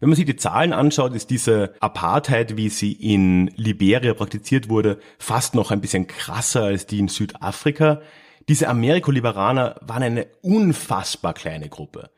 Wenn 0.00 0.08
man 0.08 0.16
sich 0.16 0.26
die 0.26 0.34
Zahlen 0.34 0.72
anschaut, 0.72 1.14
ist 1.14 1.30
diese 1.30 1.74
Apartheid, 1.78 2.56
wie 2.56 2.70
sie 2.70 2.92
in 2.92 3.46
Liberia 3.54 4.14
praktiziert 4.14 4.68
wurde, 4.68 4.98
fast 5.18 5.54
noch 5.54 5.70
ein 5.70 5.80
bisschen 5.80 6.08
krasser 6.08 6.64
als 6.64 6.86
die 6.86 6.98
in 6.98 7.06
Südafrika. 7.06 8.02
Diese 8.48 8.68
Amerikoliberaner 8.68 9.76
waren 9.80 10.02
eine 10.02 10.26
unfassbar 10.42 11.34
kleine 11.34 11.68
Gruppe. 11.68 12.10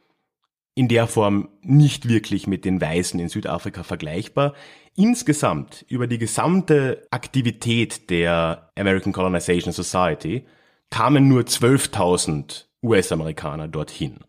In 0.75 0.89
der 0.89 1.07
Form 1.07 1.51
nicht 1.61 2.09
wirklich 2.09 2.47
mit 2.47 2.65
den 2.65 2.81
Weißen 2.81 3.21
in 3.21 3.29
Südafrika 3.29 3.83
vergleichbar. 3.83 4.55
Insgesamt 4.97 5.85
über 5.87 6.07
die 6.07 6.19
gesamte 6.19 7.07
Aktivität 7.11 8.09
der 8.09 8.71
American 8.77 9.13
Colonization 9.13 9.75
Society 9.75 10.47
kamen 10.95 11.27
nur 11.27 11.43
12.000 11.43 12.67
US-Amerikaner 12.81 13.67
dorthin. 13.67 14.21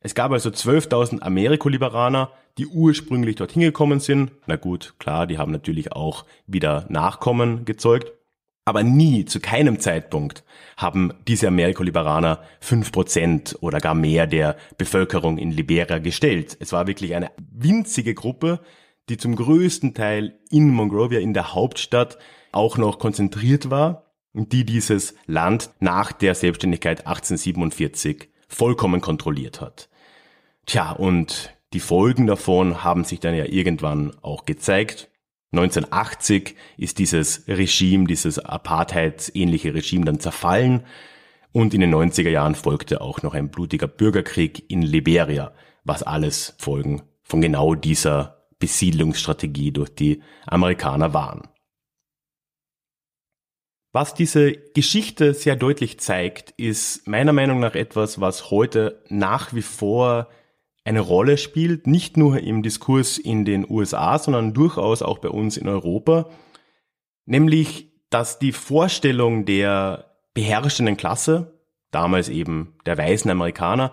Es 0.00 0.16
gab 0.16 0.32
also 0.32 0.50
12.000 0.50 1.20
Amerikoliberaner, 1.22 2.32
die 2.58 2.66
ursprünglich 2.66 3.36
dorthin 3.36 3.62
gekommen 3.62 4.00
sind. 4.00 4.32
Na 4.48 4.56
gut, 4.56 4.96
klar, 4.98 5.28
die 5.28 5.38
haben 5.38 5.52
natürlich 5.52 5.92
auch 5.92 6.24
wieder 6.48 6.86
Nachkommen 6.88 7.64
gezeugt. 7.64 8.14
Aber 8.64 8.82
nie, 8.82 9.26
zu 9.26 9.38
keinem 9.38 9.78
Zeitpunkt 9.78 10.42
haben 10.76 11.12
diese 11.28 11.46
Amerikoliberaner 11.46 12.42
fünf 12.58 12.90
Prozent 12.90 13.56
oder 13.60 13.78
gar 13.78 13.94
mehr 13.94 14.26
der 14.26 14.56
Bevölkerung 14.76 15.38
in 15.38 15.52
Liberia 15.52 15.98
gestellt. 15.98 16.56
Es 16.58 16.72
war 16.72 16.88
wirklich 16.88 17.14
eine 17.14 17.30
winzige 17.38 18.14
Gruppe, 18.14 18.58
die 19.08 19.18
zum 19.18 19.36
größten 19.36 19.94
Teil 19.94 20.36
in 20.50 20.68
Monrovia, 20.70 21.20
in 21.20 21.32
der 21.32 21.54
Hauptstadt, 21.54 22.18
auch 22.50 22.76
noch 22.76 22.98
konzentriert 22.98 23.70
war 23.70 24.07
die 24.32 24.64
dieses 24.64 25.14
Land 25.26 25.70
nach 25.80 26.12
der 26.12 26.34
Selbstständigkeit 26.34 27.06
1847 27.06 28.28
vollkommen 28.48 29.00
kontrolliert 29.00 29.60
hat. 29.60 29.88
Tja, 30.66 30.92
und 30.92 31.54
die 31.72 31.80
Folgen 31.80 32.26
davon 32.26 32.84
haben 32.84 33.04
sich 33.04 33.20
dann 33.20 33.34
ja 33.34 33.44
irgendwann 33.44 34.14
auch 34.22 34.44
gezeigt. 34.44 35.10
1980 35.52 36.56
ist 36.76 36.98
dieses 36.98 37.48
Regime, 37.48 38.06
dieses 38.06 38.38
Apartheid-ähnliche 38.38 39.74
Regime 39.74 40.04
dann 40.04 40.20
zerfallen 40.20 40.84
und 41.52 41.74
in 41.74 41.80
den 41.80 41.94
90er 41.94 42.28
Jahren 42.28 42.54
folgte 42.54 43.00
auch 43.00 43.22
noch 43.22 43.34
ein 43.34 43.50
blutiger 43.50 43.88
Bürgerkrieg 43.88 44.70
in 44.70 44.82
Liberia, 44.82 45.52
was 45.84 46.02
alles 46.02 46.54
Folgen 46.58 47.02
von 47.22 47.40
genau 47.40 47.74
dieser 47.74 48.46
Besiedlungsstrategie 48.58 49.72
durch 49.72 49.94
die 49.94 50.22
Amerikaner 50.46 51.14
waren. 51.14 51.48
Was 53.92 54.14
diese 54.14 54.52
Geschichte 54.52 55.32
sehr 55.32 55.56
deutlich 55.56 55.98
zeigt, 55.98 56.50
ist 56.52 57.06
meiner 57.08 57.32
Meinung 57.32 57.58
nach 57.58 57.74
etwas, 57.74 58.20
was 58.20 58.50
heute 58.50 59.02
nach 59.08 59.54
wie 59.54 59.62
vor 59.62 60.28
eine 60.84 61.00
Rolle 61.00 61.38
spielt, 61.38 61.86
nicht 61.86 62.16
nur 62.16 62.38
im 62.40 62.62
Diskurs 62.62 63.18
in 63.18 63.44
den 63.44 63.68
USA, 63.68 64.18
sondern 64.18 64.54
durchaus 64.54 65.02
auch 65.02 65.18
bei 65.18 65.28
uns 65.28 65.56
in 65.56 65.68
Europa, 65.68 66.28
nämlich 67.24 67.88
dass 68.10 68.38
die 68.38 68.52
Vorstellung 68.52 69.44
der 69.44 70.16
beherrschenden 70.32 70.96
Klasse, 70.96 71.60
damals 71.90 72.28
eben 72.28 72.76
der 72.86 72.96
weißen 72.96 73.30
Amerikaner, 73.30 73.92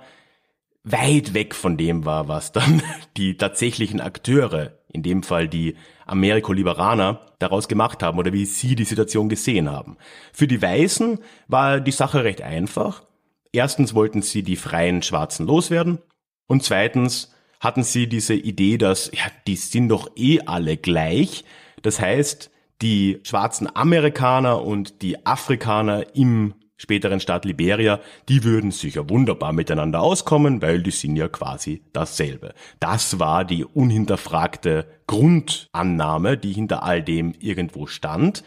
weit 0.84 1.34
weg 1.34 1.56
von 1.56 1.78
dem 1.78 2.06
war, 2.06 2.28
was 2.28 2.52
dann 2.52 2.82
die 3.18 3.36
tatsächlichen 3.36 4.00
Akteure, 4.00 4.78
in 4.88 5.04
dem 5.04 5.24
Fall 5.24 5.48
die 5.48 5.76
Amerikoliberaner, 6.06 7.22
daraus 7.40 7.68
gemacht 7.68 8.04
haben 8.04 8.20
oder 8.20 8.34
wie 8.34 8.46
sie 8.46 8.76
die 8.76 8.84
Situation 8.84 9.30
gesehen 9.30 9.70
haben. 9.70 9.98
Für 10.34 10.48
die 10.48 10.62
Weißen 10.62 11.20
war 11.48 11.80
die 11.80 11.92
Sache 11.92 12.24
recht 12.24 12.42
einfach. 12.42 13.04
Erstens 13.52 13.94
wollten 13.94 14.22
sie 14.22 14.44
die 14.44 14.56
freien 14.56 15.02
Schwarzen 15.02 15.46
loswerden 15.46 16.00
und 16.48 16.64
zweitens 16.64 17.34
hatten 17.60 17.84
sie 17.84 18.08
diese 18.08 18.34
Idee, 18.34 18.78
dass 18.78 19.12
ja, 19.14 19.24
die 19.48 19.56
sind 19.56 19.90
doch 19.90 20.12
eh 20.16 20.42
alle 20.46 20.78
gleich. 20.78 21.46
Das 21.82 22.00
heißt, 22.00 22.52
die 22.82 23.20
schwarzen 23.24 23.74
Amerikaner 23.74 24.62
und 24.62 25.02
die 25.02 25.26
Afrikaner 25.26 26.16
im 26.16 26.54
späteren 26.78 27.20
Staat 27.20 27.46
Liberia, 27.46 28.00
die 28.28 28.44
würden 28.44 28.72
sicher 28.72 29.10
wunderbar 29.10 29.54
miteinander 29.54 30.02
auskommen, 30.02 30.62
weil 30.62 30.82
die 30.84 30.92
sind 30.92 31.16
ja 31.16 31.28
quasi 31.28 31.84
dasselbe. 31.94 32.54
Das 32.80 33.20
war 33.20 33.46
die 33.46 33.64
unhinterfragte 33.66 34.86
Grundannahme, 35.08 36.38
die 36.38 36.54
hinter 36.54 36.84
all 36.84 37.02
dem 37.02 37.34
irgendwo 37.40 37.88
stand. 37.88 38.44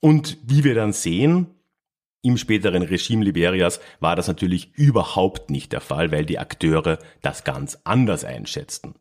Und 0.00 0.38
wie 0.44 0.64
wir 0.64 0.74
dann 0.74 0.92
sehen, 0.92 1.48
im 2.22 2.36
späteren 2.38 2.82
Regime 2.82 3.24
Liberias 3.24 3.80
war 4.00 4.16
das 4.16 4.26
natürlich 4.26 4.74
überhaupt 4.74 5.50
nicht 5.50 5.72
der 5.72 5.80
Fall, 5.80 6.10
weil 6.10 6.26
die 6.26 6.38
Akteure 6.38 6.98
das 7.22 7.44
ganz 7.44 7.78
anders 7.84 8.24
einschätzten. 8.24 8.94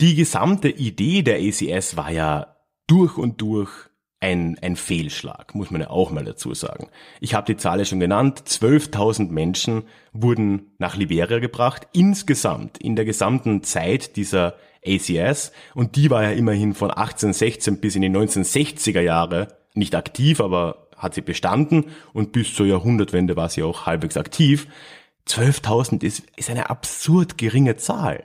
Die 0.00 0.14
gesamte 0.14 0.68
Idee 0.68 1.22
der 1.22 1.38
ACS 1.38 1.96
war 1.96 2.10
ja 2.10 2.56
durch 2.86 3.16
und 3.16 3.40
durch 3.40 3.70
ein, 4.20 4.58
ein 4.60 4.76
Fehlschlag, 4.76 5.54
muss 5.54 5.70
man 5.70 5.80
ja 5.80 5.90
auch 5.90 6.10
mal 6.10 6.24
dazu 6.24 6.52
sagen. 6.54 6.88
Ich 7.20 7.34
habe 7.34 7.46
die 7.46 7.56
Zahl 7.56 7.78
ja 7.78 7.84
schon 7.86 8.00
genannt, 8.00 8.42
12.000 8.46 9.30
Menschen 9.30 9.84
wurden 10.12 10.72
nach 10.78 10.96
Liberia 10.96 11.38
gebracht, 11.38 11.88
insgesamt 11.92 12.78
in 12.78 12.96
der 12.96 13.06
gesamten 13.06 13.62
Zeit 13.62 14.16
dieser 14.16 14.56
ACS 14.86 15.52
und 15.74 15.96
die 15.96 16.10
war 16.10 16.22
ja 16.22 16.30
immerhin 16.30 16.74
von 16.74 16.90
1816 16.90 17.80
bis 17.80 17.96
in 17.96 18.02
die 18.02 18.10
1960er 18.10 19.00
Jahre 19.00 19.48
nicht 19.74 19.94
aktiv, 19.94 20.40
aber 20.40 20.88
hat 20.96 21.14
sie 21.14 21.22
bestanden 21.22 21.86
und 22.12 22.32
bis 22.32 22.54
zur 22.54 22.66
Jahrhundertwende 22.66 23.36
war 23.36 23.48
sie 23.48 23.62
auch 23.62 23.86
halbwegs 23.86 24.16
aktiv. 24.16 24.68
12.000 25.26 26.02
ist, 26.02 26.22
ist 26.36 26.50
eine 26.50 26.70
absurd 26.70 27.38
geringe 27.38 27.76
Zahl. 27.76 28.24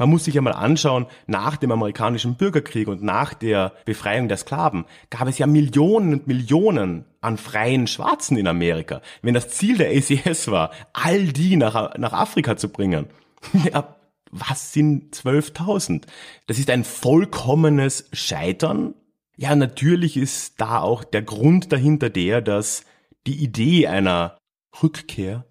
Man 0.00 0.08
muss 0.08 0.24
sich 0.24 0.34
ja 0.34 0.40
mal 0.40 0.52
anschauen, 0.52 1.06
nach 1.26 1.58
dem 1.58 1.70
amerikanischen 1.70 2.36
Bürgerkrieg 2.36 2.88
und 2.88 3.02
nach 3.02 3.34
der 3.34 3.72
Befreiung 3.84 4.28
der 4.28 4.38
Sklaven 4.38 4.86
gab 5.10 5.28
es 5.28 5.36
ja 5.36 5.46
Millionen 5.46 6.14
und 6.14 6.26
Millionen 6.26 7.04
an 7.20 7.36
freien 7.36 7.86
Schwarzen 7.86 8.36
in 8.36 8.48
Amerika. 8.48 9.02
Wenn 9.20 9.34
das 9.34 9.50
Ziel 9.50 9.76
der 9.76 9.90
ACS 9.90 10.50
war, 10.50 10.70
all 10.94 11.26
die 11.26 11.56
nach, 11.56 11.98
nach 11.98 12.14
Afrika 12.14 12.56
zu 12.56 12.70
bringen, 12.70 13.06
ja, 13.72 13.94
was 14.32 14.72
sind 14.72 15.14
12.000? 15.14 16.04
Das 16.46 16.58
ist 16.58 16.70
ein 16.70 16.84
vollkommenes 16.84 18.08
Scheitern 18.12 18.94
ja, 19.36 19.56
natürlich 19.56 20.18
ist 20.18 20.60
da 20.60 20.80
auch 20.80 21.02
der 21.02 21.22
Grund 21.22 21.72
dahinter 21.72 22.10
der, 22.10 22.42
dass 22.42 22.84
die 23.26 23.42
Idee 23.42 23.86
einer 23.86 24.36
Rückkehr 24.82 25.46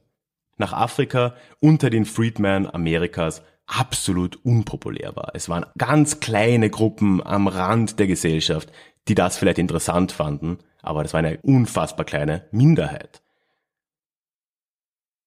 nach 0.58 0.74
Afrika 0.74 1.34
unter 1.60 1.90
den 1.90 2.06
Freedmen 2.06 2.72
Amerikas 2.72 3.42
absolut 3.70 4.44
unpopulär 4.44 5.16
war. 5.16 5.32
Es 5.34 5.50
waren 5.50 5.66
ganz 5.78 6.20
kleine 6.20 6.70
Gruppen 6.70 7.26
am 7.26 7.48
Rand 7.48 8.00
der 8.00 8.08
Gesellschaft, 8.08 8.72
die 9.08 9.16
das 9.16 9.38
vielleicht 9.38 9.60
interessant 9.60 10.12
fanden, 10.12 10.60
aber 10.82 11.04
das 11.04 11.14
war 11.14 11.20
eine 11.20 11.40
unfassbar 11.42 12.06
kleine 12.06 12.48
Minderheit. 12.52 13.22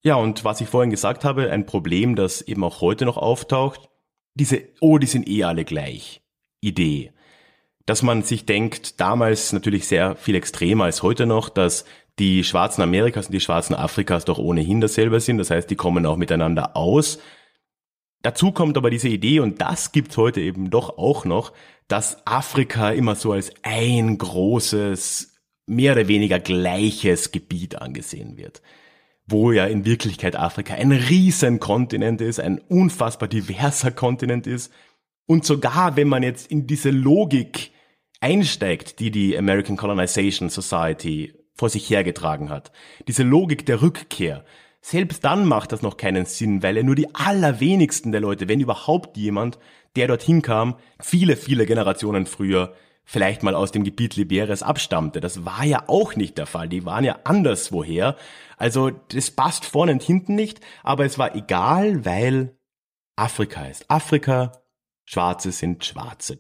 Ja, 0.05 0.17
und 0.17 0.45
was 0.45 0.61
ich 0.61 0.69
vorhin 0.69 0.91
gesagt 0.91 1.25
habe, 1.25 1.51
ein 1.51 1.67
Problem, 1.67 2.17
das 2.17 2.43
eben 2.43 2.65
auch 2.65 2.81
heute 2.81 3.05
noch 3.05 3.17
auftaucht, 3.17 3.89
diese, 4.35 4.63
oh, 4.81 4.99
die 4.99 5.07
sind 5.07 5.29
eh 5.29 5.45
alle 5.45 5.65
gleich 5.65 6.23
Idee 6.61 7.13
dass 7.87 8.03
man 8.03 8.23
sich 8.23 8.47
denkt, 8.47 9.01
damals 9.01 9.53
natürlich 9.53 9.87
sehr 9.89 10.17
viel 10.17 10.35
extremer 10.35 10.85
als 10.85 11.03
heute 11.03 11.27
noch, 11.27 11.49
dass 11.49 11.85
die 12.19 12.45
Schwarzen 12.45 12.83
Amerikas 12.83 13.27
und 13.27 13.33
die 13.33 13.41
Schwarzen 13.41 13.75
Afrikas 13.75 14.25
doch 14.25 14.39
ohnehin 14.39 14.81
dasselbe 14.81 15.21
sind. 15.21 15.39
Das 15.39 15.51
heißt, 15.51 15.69
die 15.71 15.77
kommen 15.77 16.07
auch 16.07 16.17
miteinander 16.17 16.77
aus. 16.77 17.19
Dazu 18.23 18.53
kommt 18.53 18.77
aber 18.77 18.91
diese 18.91 19.09
Idee, 19.09 19.41
und 19.41 19.61
das 19.61 19.93
gibt's 19.93 20.17
heute 20.17 20.41
eben 20.41 20.71
doch 20.71 20.97
auch 20.97 21.25
noch, 21.25 21.53
dass 21.89 22.25
Afrika 22.27 22.91
immer 22.91 23.17
so 23.17 23.33
als 23.33 23.53
ein 23.63 24.17
großes, 24.17 25.35
mehr 25.67 25.93
oder 25.93 26.09
weniger 26.09 26.39
gleiches 26.39 27.33
Gebiet 27.33 27.77
angesehen 27.77 28.37
wird. 28.37 28.63
Wo 29.27 29.53
ja 29.53 29.67
in 29.67 29.85
Wirklichkeit 29.85 30.37
Afrika 30.37 30.75
ein 30.75 30.93
riesen 30.93 31.61
Kontinent 31.61 32.21
ist, 32.21 32.41
ein 32.41 32.59
unfassbar 32.59 33.29
diverser 33.29 33.91
Kontinent 33.91 34.47
ist. 34.47 34.73
Und 35.27 35.45
sogar 35.45 35.97
wenn 35.97 36.09
man 36.09 36.23
jetzt 36.23 36.51
in 36.51 36.67
diese 36.67 36.91
Logik 36.91 37.73
einsteigt, 38.21 39.01
die 39.01 39.11
die 39.11 39.37
American 39.37 39.77
Colonization 39.77 40.49
Society 40.49 41.35
vor 41.55 41.69
sich 41.69 41.89
hergetragen 41.91 42.51
hat, 42.51 42.73
diese 43.09 43.23
Logik 43.23 43.67
der 43.67 43.83
Rückkehr, 43.83 44.45
selbst 44.83 45.25
dann 45.25 45.47
macht 45.47 45.73
das 45.73 45.81
noch 45.81 45.97
keinen 45.97 46.27
Sinn, 46.27 46.63
weil 46.63 46.77
er 46.77 46.83
nur 46.83 46.97
die 46.97 47.15
allerwenigsten 47.15 48.13
der 48.13 48.21
Leute, 48.21 48.49
wenn 48.49 48.61
überhaupt 48.61 49.17
jemand, 49.17 49.59
der 49.97 50.09
dorthin 50.09 50.43
kam, 50.43 50.77
viele, 51.01 51.37
viele 51.37 51.67
Generationen 51.67 52.27
früher 52.27 52.75
vielleicht 53.05 53.43
mal 53.43 53.55
aus 53.55 53.73
dem 53.73 53.85
Gebiet 53.85 54.17
Liberias 54.17 54.63
abstammte. 54.63 55.21
Das 55.21 55.45
war 55.45 55.65
ja 55.65 55.85
auch 55.89 56.17
nicht 56.17 56.39
der 56.39 56.47
Fall. 56.47 56.69
Die 56.69 56.85
waren 56.85 57.05
ja 57.05 57.19
anderswoher. 57.25 58.17
Also 58.57 58.91
das 58.91 59.31
passt 59.31 59.65
vorne 59.65 59.93
und 59.93 60.03
hinten 60.03 60.35
nicht, 60.35 60.61
aber 60.83 61.05
es 61.05 61.19
war 61.19 61.35
egal, 61.35 62.05
weil 62.05 62.57
Afrika 63.17 63.67
ist 63.67 63.91
Afrika, 63.91 64.53
Schwarze 65.05 65.53
sind 65.53 65.85
Schwarze. 65.85 66.39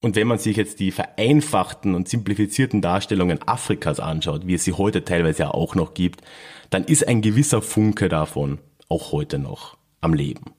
Und 0.00 0.14
wenn 0.14 0.28
man 0.28 0.38
sich 0.38 0.56
jetzt 0.56 0.78
die 0.78 0.92
vereinfachten 0.92 1.94
und 1.94 2.08
simplifizierten 2.08 2.80
Darstellungen 2.80 3.40
Afrikas 3.46 3.98
anschaut, 3.98 4.46
wie 4.46 4.54
es 4.54 4.64
sie 4.64 4.72
heute 4.72 5.04
teilweise 5.04 5.44
ja 5.44 5.50
auch 5.50 5.74
noch 5.74 5.94
gibt, 5.94 6.22
dann 6.70 6.84
ist 6.84 7.08
ein 7.08 7.20
gewisser 7.20 7.62
Funke 7.62 8.08
davon 8.08 8.58
auch 8.88 9.12
heute 9.12 9.38
noch 9.38 9.76
am 10.00 10.14
Leben. 10.14 10.52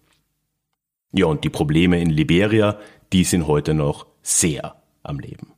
Ja, 1.12 1.26
und 1.26 1.44
die 1.44 1.50
Probleme 1.50 2.02
in 2.02 2.10
Liberia, 2.10 2.78
die 3.14 3.24
sind 3.24 3.48
heute 3.48 3.74
noch 3.74 4.06
sehr 4.22 4.76
am 5.02 5.20
Leben. 5.20 5.54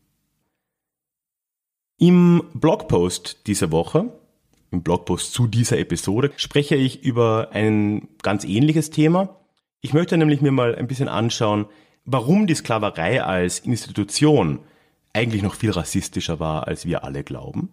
Im 1.97 2.43
Blogpost 2.53 3.47
dieser 3.47 3.71
Woche, 3.71 4.11
im 4.71 4.83
Blogpost 4.83 5.33
zu 5.33 5.47
dieser 5.47 5.77
Episode, 5.77 6.31
spreche 6.37 6.75
ich 6.75 7.03
über 7.03 7.49
ein 7.51 8.07
ganz 8.21 8.45
ähnliches 8.45 8.89
Thema. 8.89 9.37
Ich 9.81 9.93
möchte 9.93 10.17
nämlich 10.17 10.41
mir 10.41 10.51
mal 10.51 10.75
ein 10.75 10.87
bisschen 10.87 11.09
anschauen, 11.09 11.65
warum 12.05 12.47
die 12.47 12.55
Sklaverei 12.55 13.23
als 13.23 13.59
Institution 13.59 14.59
eigentlich 15.13 15.43
noch 15.43 15.55
viel 15.55 15.71
rassistischer 15.71 16.39
war, 16.39 16.67
als 16.67 16.85
wir 16.85 17.03
alle 17.03 17.23
glauben. 17.23 17.69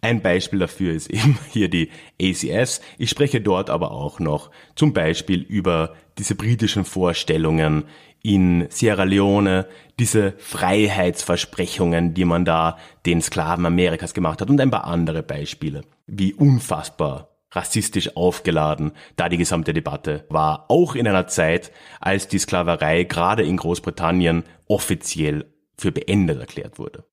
Ein 0.00 0.22
Beispiel 0.22 0.60
dafür 0.60 0.92
ist 0.92 1.10
eben 1.10 1.38
hier 1.50 1.68
die 1.68 1.90
ACS. 2.20 2.80
Ich 2.98 3.10
spreche 3.10 3.40
dort 3.40 3.70
aber 3.70 3.90
auch 3.90 4.20
noch 4.20 4.50
zum 4.74 4.92
Beispiel 4.92 5.42
über 5.42 5.94
diese 6.18 6.34
britischen 6.34 6.84
Vorstellungen 6.84 7.84
in 8.22 8.66
Sierra 8.68 9.04
Leone, 9.04 9.66
diese 9.98 10.34
Freiheitsversprechungen, 10.38 12.14
die 12.14 12.24
man 12.24 12.44
da 12.44 12.76
den 13.06 13.22
Sklaven 13.22 13.64
Amerikas 13.64 14.12
gemacht 14.12 14.40
hat 14.40 14.50
und 14.50 14.60
ein 14.60 14.70
paar 14.70 14.84
andere 14.84 15.22
Beispiele, 15.22 15.82
wie 16.06 16.34
unfassbar 16.34 17.37
rassistisch 17.50 18.16
aufgeladen 18.16 18.92
da 19.16 19.28
die 19.28 19.38
gesamte 19.38 19.72
Debatte 19.72 20.26
war, 20.28 20.66
auch 20.68 20.94
in 20.94 21.06
einer 21.08 21.26
Zeit, 21.26 21.72
als 22.00 22.28
die 22.28 22.38
Sklaverei 22.38 23.04
gerade 23.04 23.42
in 23.42 23.56
Großbritannien 23.56 24.44
offiziell 24.66 25.46
für 25.76 25.92
beendet 25.92 26.40
erklärt 26.40 26.78
wurde. 26.78 27.04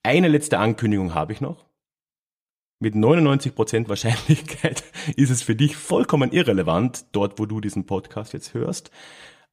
eine 0.03 0.27
letzte 0.27 0.59
Ankündigung 0.59 1.13
habe 1.15 1.33
ich 1.33 1.41
noch 1.41 1.65
mit 2.83 2.95
99% 2.95 3.87
Wahrscheinlichkeit 3.89 4.83
ist 5.15 5.31
es 5.31 5.41
für 5.41 5.55
dich 5.55 5.75
vollkommen 5.75 6.31
irrelevant, 6.31 7.05
dort 7.13 7.39
wo 7.39 7.47
du 7.47 7.61
diesen 7.61 7.85
Podcast 7.85 8.33
jetzt 8.33 8.53
hörst. 8.53 8.91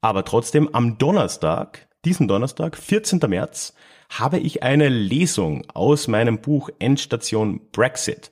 Aber 0.03 0.25
trotzdem 0.25 0.75
am 0.75 0.99
Donnerstag, 0.99 1.89
diesen 2.05 2.29
Donnerstag, 2.29 2.77
14. 2.77 3.21
März, 3.29 3.75
habe 4.11 4.39
ich 4.39 4.63
eine 4.63 4.89
Lesung 4.89 5.65
aus 5.73 6.09
meinem 6.09 6.41
Buch 6.41 6.71
Endstation 6.81 7.61
Brexit. 7.71 8.31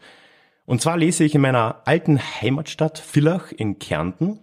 Und 0.66 0.82
zwar 0.82 0.96
lese 0.96 1.24
ich 1.24 1.34
in 1.34 1.40
meiner 1.40 1.82
alten 1.86 2.18
Heimatstadt 2.18 2.98
Villach 2.98 3.52
in 3.52 3.78
Kärnten. 3.78 4.40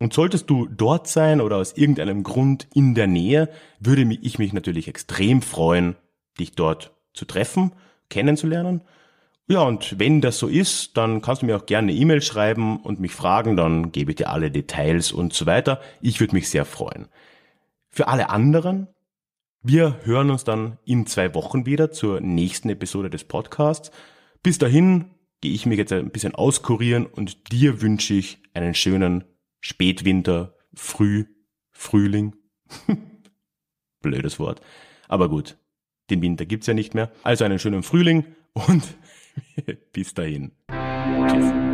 Und 0.00 0.12
solltest 0.12 0.50
du 0.50 0.66
dort 0.66 1.08
sein 1.08 1.40
oder 1.40 1.56
aus 1.56 1.72
irgendeinem 1.72 2.24
Grund 2.24 2.68
in 2.74 2.94
der 2.94 3.06
Nähe, 3.06 3.48
würde 3.80 4.02
ich 4.20 4.38
mich 4.38 4.52
natürlich 4.52 4.86
extrem 4.86 5.40
freuen, 5.40 5.96
dich 6.38 6.52
dort 6.52 6.93
zu 7.14 7.24
treffen, 7.24 7.72
kennenzulernen 8.10 8.82
ja, 9.46 9.60
und 9.62 9.98
wenn 9.98 10.22
das 10.22 10.38
so 10.38 10.48
ist, 10.48 10.96
dann 10.96 11.20
kannst 11.20 11.42
du 11.42 11.46
mir 11.46 11.56
auch 11.56 11.66
gerne 11.66 11.90
eine 11.90 12.00
E-Mail 12.00 12.22
schreiben 12.22 12.78
und 12.78 12.98
mich 12.98 13.12
fragen, 13.12 13.56
dann 13.56 13.92
gebe 13.92 14.12
ich 14.12 14.16
dir 14.16 14.30
alle 14.30 14.50
Details 14.50 15.12
und 15.12 15.34
so 15.34 15.44
weiter. 15.44 15.82
Ich 16.00 16.18
würde 16.20 16.34
mich 16.34 16.48
sehr 16.48 16.64
freuen. 16.64 17.08
Für 17.90 18.08
alle 18.08 18.30
anderen, 18.30 18.88
wir 19.62 20.00
hören 20.04 20.30
uns 20.30 20.44
dann 20.44 20.78
in 20.86 21.06
zwei 21.06 21.34
Wochen 21.34 21.66
wieder 21.66 21.90
zur 21.90 22.20
nächsten 22.22 22.70
Episode 22.70 23.10
des 23.10 23.24
Podcasts. 23.24 23.90
Bis 24.42 24.56
dahin 24.56 25.10
gehe 25.42 25.52
ich 25.52 25.66
mich 25.66 25.76
jetzt 25.76 25.92
ein 25.92 26.10
bisschen 26.10 26.34
auskurieren 26.34 27.04
und 27.04 27.52
dir 27.52 27.82
wünsche 27.82 28.14
ich 28.14 28.38
einen 28.54 28.74
schönen 28.74 29.24
Spätwinter, 29.60 30.54
Früh, 30.72 31.26
Frühling. 31.70 32.34
Blödes 34.00 34.38
Wort. 34.38 34.62
Aber 35.06 35.28
gut, 35.28 35.58
den 36.10 36.22
Winter 36.22 36.46
gibt's 36.46 36.66
ja 36.66 36.74
nicht 36.74 36.94
mehr. 36.94 37.10
Also 37.22 37.44
einen 37.44 37.58
schönen 37.58 37.82
Frühling 37.82 38.24
und 38.52 38.94
Bis 39.92 40.14
dahin. 40.14 40.52
Tschüss. 40.68 41.73